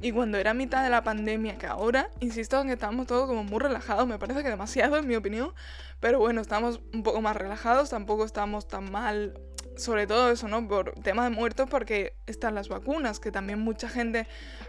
Y 0.00 0.10
cuando 0.10 0.38
era 0.38 0.52
mitad 0.52 0.82
de 0.82 0.90
la 0.90 1.04
pandemia, 1.04 1.58
que 1.58 1.66
ahora, 1.66 2.10
insisto 2.20 2.60
en 2.60 2.66
que 2.66 2.72
estamos 2.72 3.06
todos 3.06 3.28
como 3.28 3.44
muy 3.44 3.60
relajados, 3.60 4.06
me 4.08 4.18
parece 4.18 4.42
que 4.42 4.48
demasiado 4.48 4.96
en 4.96 5.06
mi 5.06 5.14
opinión, 5.14 5.52
pero 6.00 6.18
bueno, 6.18 6.40
estamos 6.40 6.80
un 6.92 7.04
poco 7.04 7.20
más 7.20 7.36
relajados, 7.36 7.90
tampoco 7.90 8.24
estamos 8.24 8.66
tan 8.66 8.90
mal, 8.90 9.38
sobre 9.76 10.08
todo 10.08 10.32
eso, 10.32 10.48
¿no? 10.48 10.66
Por 10.66 10.92
tema 11.02 11.22
de 11.22 11.30
muertos, 11.30 11.68
porque 11.70 12.16
están 12.26 12.56
las 12.56 12.68
vacunas, 12.68 13.20
que 13.20 13.30
también 13.30 13.60
mucha 13.60 13.88
gente, 13.88 14.26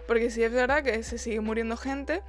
porque 0.08 0.30
sí 0.30 0.44
es 0.44 0.52
verdad 0.52 0.84
que 0.84 1.02
se 1.02 1.18
sigue 1.18 1.40
muriendo 1.40 1.78
gente, 1.78 2.22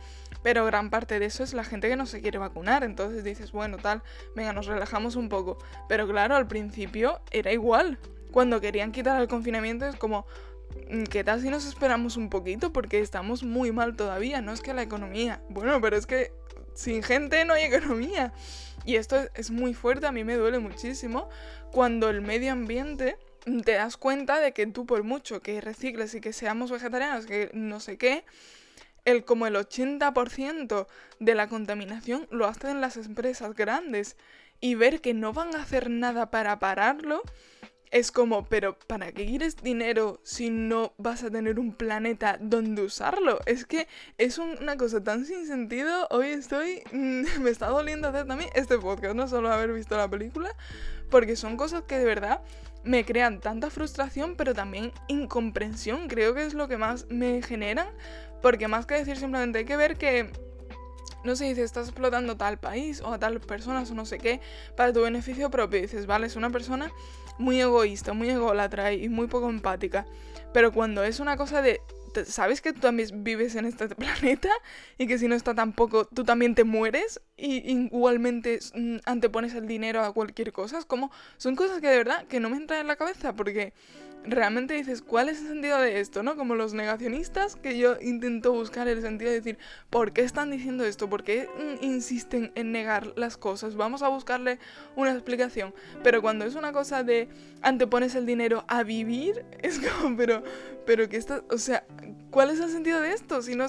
pero 0.42 0.64
gran 0.64 0.88
parte 0.88 1.18
de 1.18 1.26
eso 1.26 1.44
es 1.44 1.52
la 1.52 1.64
gente 1.64 1.90
que 1.90 1.96
no 1.96 2.06
se 2.06 2.22
quiere 2.22 2.38
vacunar, 2.38 2.84
entonces 2.84 3.22
dices, 3.22 3.52
bueno, 3.52 3.76
tal, 3.76 4.02
venga, 4.34 4.54
nos 4.54 4.66
relajamos 4.66 5.16
un 5.16 5.28
poco, 5.28 5.58
pero 5.90 6.08
claro, 6.08 6.36
al 6.36 6.46
principio 6.46 7.20
era 7.30 7.52
igual, 7.52 7.98
cuando 8.30 8.60
querían 8.60 8.90
quitar 8.92 9.20
el 9.20 9.28
confinamiento 9.28 9.86
es 9.86 9.96
como, 9.96 10.26
¿qué 11.10 11.24
tal 11.24 11.40
si 11.40 11.48
nos 11.48 11.66
esperamos 11.66 12.16
un 12.16 12.30
poquito? 12.30 12.72
Porque 12.72 13.00
estamos 13.00 13.42
muy 13.42 13.72
mal 13.72 13.96
todavía, 13.96 14.40
no 14.40 14.52
es 14.52 14.60
que 14.60 14.74
la 14.74 14.82
economía, 14.82 15.42
bueno, 15.48 15.80
pero 15.80 15.96
es 15.96 16.06
que 16.06 16.32
sin 16.74 17.02
gente 17.02 17.44
no 17.44 17.54
hay 17.54 17.64
economía. 17.72 18.32
Y 18.84 18.96
esto 18.96 19.16
es 19.34 19.50
muy 19.50 19.74
fuerte, 19.74 20.06
a 20.06 20.12
mí 20.12 20.24
me 20.24 20.36
duele 20.36 20.58
muchísimo 20.58 21.28
cuando 21.72 22.10
el 22.10 22.20
medio 22.20 22.52
ambiente 22.52 23.16
mm, 23.46 23.60
te 23.60 23.72
das 23.72 23.96
cuenta 23.96 24.40
de 24.40 24.52
que 24.52 24.66
tú 24.66 24.86
por 24.86 25.02
mucho 25.04 25.40
que 25.40 25.60
recicles 25.60 26.14
y 26.14 26.20
que 26.20 26.32
seamos 26.32 26.70
vegetarianos, 26.70 27.26
que 27.26 27.50
no 27.54 27.80
sé 27.80 27.96
qué, 27.96 28.24
el 29.04 29.24
como 29.24 29.46
el 29.46 29.56
80% 29.56 30.86
de 31.20 31.34
la 31.34 31.48
contaminación 31.48 32.26
lo 32.30 32.46
hacen 32.46 32.80
las 32.80 32.96
empresas 32.96 33.54
grandes 33.54 34.16
y 34.60 34.74
ver 34.74 35.00
que 35.00 35.14
no 35.14 35.32
van 35.32 35.54
a 35.54 35.62
hacer 35.62 35.90
nada 35.90 36.30
para 36.30 36.58
pararlo 36.58 37.22
es 37.94 38.10
como, 38.10 38.44
pero 38.46 38.76
¿para 38.88 39.12
qué 39.12 39.24
quieres 39.24 39.56
dinero 39.62 40.18
si 40.24 40.50
no 40.50 40.94
vas 40.98 41.22
a 41.22 41.30
tener 41.30 41.60
un 41.60 41.72
planeta 41.72 42.38
donde 42.40 42.82
usarlo? 42.82 43.38
Es 43.46 43.66
que 43.66 43.86
es 44.18 44.38
una 44.38 44.76
cosa 44.76 45.04
tan 45.04 45.24
sin 45.24 45.46
sentido. 45.46 46.08
Hoy 46.10 46.26
estoy... 46.26 46.82
me 46.92 47.50
está 47.50 47.68
doliendo 47.68 48.08
hacer 48.08 48.26
también 48.26 48.50
este 48.56 48.78
podcast, 48.78 49.14
no 49.14 49.28
solo 49.28 49.52
haber 49.52 49.72
visto 49.72 49.96
la 49.96 50.10
película, 50.10 50.50
porque 51.08 51.36
son 51.36 51.56
cosas 51.56 51.84
que 51.84 51.96
de 51.96 52.04
verdad 52.04 52.42
me 52.82 53.04
crean 53.04 53.38
tanta 53.38 53.70
frustración, 53.70 54.34
pero 54.34 54.54
también 54.54 54.90
incomprensión. 55.06 56.08
Creo 56.08 56.34
que 56.34 56.46
es 56.46 56.54
lo 56.54 56.66
que 56.66 56.76
más 56.76 57.06
me 57.10 57.42
generan, 57.42 57.86
porque 58.42 58.66
más 58.66 58.86
que 58.86 58.94
decir 58.94 59.18
simplemente 59.18 59.60
hay 59.60 59.66
que 59.66 59.76
ver 59.76 59.96
que 59.96 60.32
no 61.22 61.36
se 61.36 61.44
dice, 61.44 61.62
estás 61.62 61.86
explotando 61.86 62.36
tal 62.36 62.58
país 62.58 63.00
o 63.02 63.12
a 63.12 63.20
tal 63.20 63.40
personas 63.40 63.88
o 63.92 63.94
no 63.94 64.04
sé 64.04 64.18
qué 64.18 64.40
para 64.76 64.92
tu 64.92 65.02
beneficio 65.02 65.48
propio. 65.48 65.80
dices, 65.80 66.06
vale, 66.06 66.26
es 66.26 66.34
una 66.34 66.50
persona 66.50 66.90
muy 67.38 67.60
egoísta, 67.60 68.12
muy 68.12 68.30
ególatra 68.30 68.92
y 68.92 69.08
muy 69.08 69.26
poco 69.26 69.48
empática. 69.48 70.06
Pero 70.52 70.72
cuando 70.72 71.02
es 71.02 71.20
una 71.20 71.36
cosa 71.36 71.62
de, 71.62 71.80
¿sabes 72.26 72.60
que 72.60 72.72
tú 72.72 72.80
también 72.80 73.24
vives 73.24 73.56
en 73.56 73.64
este 73.64 73.88
planeta? 73.96 74.50
Y 74.98 75.06
que 75.06 75.18
si 75.18 75.28
no 75.28 75.34
está 75.34 75.54
tampoco, 75.54 76.06
tú 76.06 76.24
también 76.24 76.54
te 76.54 76.64
mueres 76.64 77.20
y 77.36 77.70
igualmente 77.70 78.60
mm, 78.74 78.98
antepones 79.04 79.54
el 79.54 79.66
dinero 79.66 80.04
a 80.04 80.12
cualquier 80.12 80.52
cosa. 80.52 80.78
Es 80.78 80.84
como, 80.84 81.10
son 81.36 81.56
cosas 81.56 81.80
que 81.80 81.88
de 81.88 81.96
verdad 81.96 82.26
que 82.26 82.40
no 82.40 82.50
me 82.50 82.56
entran 82.56 82.80
en 82.80 82.86
la 82.86 82.96
cabeza 82.96 83.34
porque 83.34 83.72
realmente 84.26 84.74
dices, 84.74 85.02
¿cuál 85.02 85.28
es 85.28 85.40
el 85.40 85.48
sentido 85.48 85.78
de 85.78 86.00
esto? 86.00 86.22
¿No? 86.22 86.36
Como 86.36 86.54
los 86.54 86.74
negacionistas, 86.74 87.56
que 87.56 87.78
yo 87.78 87.96
intento 88.00 88.52
buscar 88.52 88.88
el 88.88 89.02
sentido 89.02 89.30
de 89.30 89.38
decir, 89.38 89.58
¿por 89.90 90.12
qué 90.12 90.22
están 90.22 90.50
diciendo 90.50 90.84
esto? 90.84 91.08
¿Por 91.08 91.24
qué 91.24 91.48
mm, 91.48 91.84
insisten 91.84 92.52
en 92.54 92.72
negar 92.72 93.12
las 93.16 93.36
cosas? 93.36 93.76
Vamos 93.76 94.02
a 94.02 94.08
buscarle 94.08 94.58
una 94.96 95.12
explicación. 95.12 95.74
Pero 96.02 96.22
cuando 96.22 96.44
es 96.44 96.54
una 96.54 96.72
cosa 96.72 97.02
de 97.02 97.28
antepones 97.62 98.14
el 98.14 98.26
dinero 98.26 98.64
a 98.68 98.82
vivir, 98.82 99.44
es 99.62 99.78
como, 99.78 100.16
pero, 100.16 100.42
pero 100.86 101.08
que 101.08 101.16
está, 101.16 101.42
o 101.50 101.58
sea, 101.58 101.84
¿cuál 102.30 102.50
es 102.50 102.60
el 102.60 102.70
sentido 102.70 103.00
de 103.00 103.12
esto? 103.12 103.42
Si 103.42 103.54
no, 103.54 103.66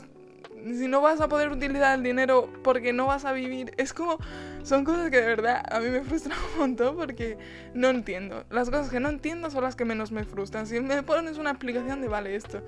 si 0.73 0.87
no 0.87 1.01
vas 1.01 1.21
a 1.21 1.27
poder 1.27 1.51
utilizar 1.51 1.97
el 1.97 2.03
dinero 2.03 2.49
porque 2.63 2.91
no 2.91 3.05
vas 3.05 3.25
a 3.25 3.31
vivir, 3.33 3.71
es 3.77 3.93
como, 3.93 4.17
son 4.63 4.83
cosas 4.83 5.11
que 5.11 5.21
de 5.21 5.27
verdad 5.27 5.63
a 5.69 5.79
mí 5.79 5.89
me 5.89 6.01
frustran 6.01 6.37
un 6.53 6.59
montón 6.59 6.95
porque 6.95 7.37
no 7.73 7.89
entiendo. 7.89 8.45
Las 8.49 8.69
cosas 8.69 8.89
que 8.89 8.99
no 8.99 9.09
entiendo 9.09 9.51
son 9.51 9.63
las 9.63 9.75
que 9.75 9.85
menos 9.85 10.11
me 10.11 10.23
frustran. 10.23 10.65
Si 10.65 10.79
me 10.79 11.03
pones 11.03 11.37
una 11.37 11.51
explicación 11.51 12.01
de 12.01 12.07
vale 12.07 12.35
esto. 12.35 12.61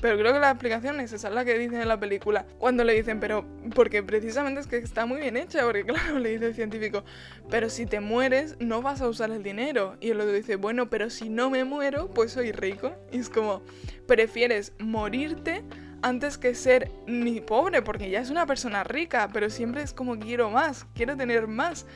Pero 0.00 0.18
creo 0.18 0.32
que 0.32 0.40
la 0.40 0.50
explicación 0.50 1.00
es 1.00 1.12
esa, 1.12 1.30
la 1.30 1.44
que 1.44 1.58
dicen 1.58 1.80
en 1.80 1.88
la 1.88 1.98
película. 2.00 2.46
Cuando 2.58 2.82
le 2.82 2.94
dicen, 2.94 3.20
pero 3.20 3.44
porque 3.74 4.02
precisamente 4.02 4.60
es 4.60 4.66
que 4.66 4.78
está 4.78 5.06
muy 5.06 5.20
bien 5.20 5.36
hecha, 5.36 5.64
porque 5.64 5.84
claro, 5.86 6.18
le 6.18 6.30
dice 6.30 6.46
el 6.46 6.54
científico, 6.54 7.04
pero 7.50 7.70
si 7.70 7.86
te 7.86 8.00
mueres 8.00 8.56
no 8.58 8.82
vas 8.82 9.00
a 9.00 9.08
usar 9.08 9.30
el 9.30 9.42
dinero. 9.42 9.96
Y 10.00 10.10
el 10.10 10.20
otro 10.20 10.32
dice, 10.32 10.56
bueno, 10.56 10.90
pero 10.90 11.10
si 11.10 11.28
no 11.28 11.50
me 11.50 11.64
muero, 11.64 12.08
pues 12.08 12.32
soy 12.32 12.52
rico. 12.52 12.94
Y 13.12 13.18
es 13.18 13.28
como, 13.28 13.62
prefieres 14.06 14.72
morirte 14.78 15.62
antes 16.02 16.36
que 16.38 16.54
ser 16.54 16.90
ni 17.06 17.40
pobre, 17.40 17.82
porque 17.82 18.10
ya 18.10 18.20
es 18.20 18.30
una 18.30 18.46
persona 18.46 18.84
rica, 18.84 19.30
pero 19.32 19.50
siempre 19.50 19.82
es 19.82 19.92
como 19.92 20.18
quiero 20.18 20.50
más, 20.50 20.86
quiero 20.94 21.16
tener 21.16 21.46
más. 21.46 21.86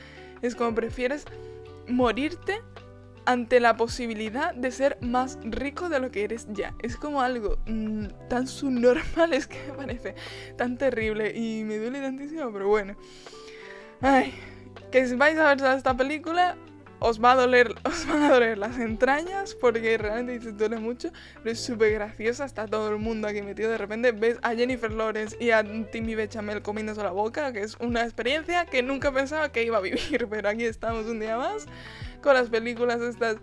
Es 0.41 0.55
como 0.55 0.73
prefieres 0.73 1.25
morirte 1.87 2.61
ante 3.25 3.59
la 3.59 3.75
posibilidad 3.75 4.53
de 4.55 4.71
ser 4.71 4.97
más 5.01 5.37
rico 5.43 5.89
de 5.89 5.99
lo 5.99 6.11
que 6.11 6.23
eres 6.23 6.47
ya. 6.51 6.73
Es 6.81 6.95
como 6.95 7.21
algo 7.21 7.57
mm, 7.65 8.05
tan 8.29 8.47
subnormal, 8.47 9.33
es 9.33 9.47
que 9.47 9.59
me 9.67 9.73
parece 9.73 10.15
tan 10.55 10.77
terrible 10.77 11.35
y 11.35 11.63
me 11.65 11.77
duele 11.77 11.99
tantísimo, 11.99 12.51
pero 12.51 12.69
bueno. 12.69 12.95
Ay, 13.99 14.33
que 14.91 15.05
si 15.05 15.15
vais 15.15 15.37
a 15.37 15.53
ver 15.53 15.75
esta 15.75 15.97
película, 15.97 16.55
os 16.99 17.23
va 17.23 17.33
a 17.33 17.35
doler, 17.35 17.75
os 17.83 18.05
van 18.07 18.23
a 18.23 18.29
doler 18.29 18.57
las 18.57 18.77
entrañas 18.79 19.55
porque 19.55 19.97
realmente 19.97 20.47
te 20.47 20.51
duele 20.51 20.77
mucho, 20.77 21.09
pero 21.35 21.51
es 21.51 21.59
súper 21.59 21.93
graciosa, 21.93 22.45
está 22.45 22.67
todo 22.67 22.89
el 22.89 22.97
mundo 22.97 23.27
aquí 23.27 23.41
metido, 23.41 23.69
de 23.69 23.77
repente 23.77 24.11
ves 24.11 24.37
a 24.41 24.55
Jennifer 24.55 24.91
Lawrence 24.91 25.37
y 25.39 25.51
a 25.51 25.63
Timmy 25.91 26.15
Bechamel 26.15 26.61
comiéndose 26.61 27.03
la 27.03 27.11
boca, 27.11 27.53
que 27.53 27.61
es 27.61 27.75
una 27.79 28.03
experiencia 28.03 28.65
que 28.65 28.83
nunca 28.83 29.11
pensaba 29.11 29.51
que 29.51 29.63
iba 29.63 29.77
a 29.77 29.81
vivir, 29.81 30.27
pero 30.29 30.49
aquí 30.49 30.65
estamos 30.65 31.05
un 31.05 31.19
día 31.19 31.37
más 31.37 31.65
con 32.21 32.33
las 32.33 32.49
películas 32.49 32.99
estas 33.01 33.37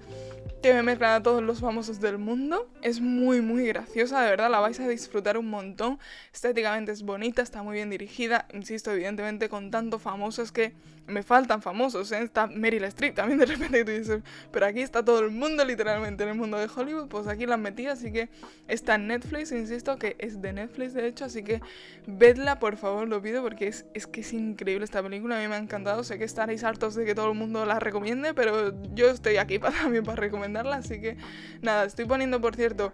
que 0.65 0.73
me 0.73 0.83
mezclan 0.83 1.13
a 1.13 1.23
todos 1.23 1.43
los 1.43 1.61
famosos 1.61 2.01
del 2.01 2.17
mundo. 2.17 2.71
Es 2.81 2.99
muy, 2.99 3.43
muy 3.43 3.67
graciosa, 3.67 4.23
de 4.23 4.31
verdad, 4.31 4.51
la 4.51 4.61
vais 4.61 4.81
a 4.81 4.89
disfrutar 4.89 5.37
un 5.37 5.51
montón. 5.51 5.99
Estéticamente 6.33 6.91
es 6.91 7.03
bonita, 7.03 7.43
está 7.43 7.63
muy 7.63 7.75
bien 7.75 7.91
dirigida, 7.91 8.47
insisto, 8.51 8.91
evidentemente 8.91 9.51
con 9.51 9.71
tanto 9.71 9.99
famosos 9.99 10.53
que 10.53 10.73
me 11.07 11.23
faltan 11.23 11.61
famosos, 11.61 12.11
¿eh? 12.13 12.23
Está 12.23 12.47
Meryl 12.47 12.85
Streep 12.85 13.15
también 13.15 13.39
de 13.39 13.47
repente 13.47 13.85
tú 13.85 13.91
dices, 13.91 14.23
pero 14.51 14.67
aquí 14.67 14.81
está 14.81 15.05
todo 15.05 15.21
el 15.21 15.31
mundo 15.31 15.65
literalmente 15.65 16.23
en 16.23 16.31
el 16.31 16.35
mundo 16.35 16.57
de 16.57 16.69
Hollywood, 16.75 17.09
pues 17.09 17.27
aquí 17.27 17.47
la 17.47 17.57
metí, 17.57 17.87
así 17.87 18.13
que 18.13 18.29
está 18.69 18.95
en 18.95 19.09
Netflix, 19.09 19.53
insisto 19.53 19.99
que 19.99 20.17
es 20.19 20.41
de 20.41 20.53
Netflix 20.53 20.95
de 20.95 21.07
hecho, 21.07 21.27
así 21.27 21.43
que 21.43 21.61
vedla 22.07 22.59
por 22.59 22.77
favor, 22.77 23.09
lo 23.09 23.21
pido 23.21 23.43
porque 23.43 23.69
es, 23.69 23.87
es 23.95 24.07
que 24.07 24.23
es 24.23 24.33
increíble 24.33 24.85
esta 24.85 25.03
película, 25.03 25.39
a 25.39 25.43
mí 25.43 25.49
me 25.49 25.57
ha 25.57 25.59
encantado, 25.59 26.05
sé 26.05 26.19
que 26.19 26.25
estaréis 26.25 26.65
hartos 26.65 26.95
de 26.95 27.05
que 27.05 27.15
todo 27.15 27.31
el 27.31 27.39
mundo 27.39 27.67
la 27.67 27.79
recomiende, 27.79 28.35
pero 28.35 28.73
yo 28.95 29.11
estoy 29.11 29.37
aquí 29.37 29.59
para, 29.61 29.77
también 29.77 30.05
para 30.05 30.17
recomendarla, 30.17 30.77
así 30.77 31.01
que 31.01 31.17
nada, 31.61 31.85
estoy 31.85 32.07
poniendo 32.07 32.41
por 32.41 32.57
cierto, 32.57 32.93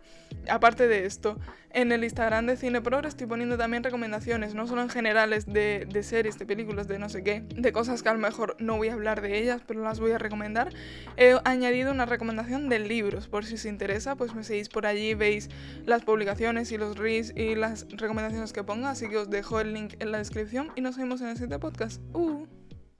aparte 0.48 0.88
de 0.88 1.06
esto, 1.06 1.38
en 1.72 1.92
el 1.92 2.02
Instagram 2.02 2.46
de 2.46 2.56
Cine 2.56 2.82
estoy 3.06 3.26
poniendo 3.26 3.56
también 3.56 3.84
recomendaciones, 3.84 4.54
no 4.54 4.66
solo 4.66 4.82
en 4.82 4.88
generales 4.88 5.46
de, 5.46 5.86
de 5.88 6.02
series, 6.02 6.38
de 6.38 6.46
películas, 6.46 6.88
de 6.88 6.98
no 6.98 7.08
sé 7.08 7.22
qué, 7.22 7.44
de 7.48 7.72
cosas 7.72 7.99
que 8.02 8.08
a 8.08 8.12
lo 8.12 8.18
mejor 8.18 8.56
no 8.58 8.76
voy 8.76 8.88
a 8.88 8.94
hablar 8.94 9.20
de 9.20 9.38
ellas, 9.38 9.62
pero 9.66 9.82
las 9.82 10.00
voy 10.00 10.12
a 10.12 10.18
recomendar. 10.18 10.72
He 11.16 11.36
añadido 11.44 11.92
una 11.92 12.06
recomendación 12.06 12.68
de 12.68 12.78
libros, 12.78 13.28
por 13.28 13.44
si 13.44 13.54
os 13.54 13.64
interesa, 13.64 14.16
pues 14.16 14.34
me 14.34 14.44
seguís 14.44 14.68
por 14.68 14.86
allí, 14.86 15.14
veis 15.14 15.48
las 15.86 16.02
publicaciones 16.02 16.72
y 16.72 16.78
los 16.78 16.96
reads 16.96 17.32
y 17.36 17.54
las 17.54 17.86
recomendaciones 17.90 18.52
que 18.52 18.64
ponga, 18.64 18.90
así 18.90 19.08
que 19.08 19.16
os 19.16 19.30
dejo 19.30 19.60
el 19.60 19.72
link 19.72 19.94
en 20.00 20.12
la 20.12 20.18
descripción 20.18 20.72
y 20.76 20.80
nos 20.80 20.96
vemos 20.96 21.20
en 21.20 21.28
el 21.28 21.34
siguiente 21.34 21.58
podcast. 21.58 22.00
Uh. 22.12 22.59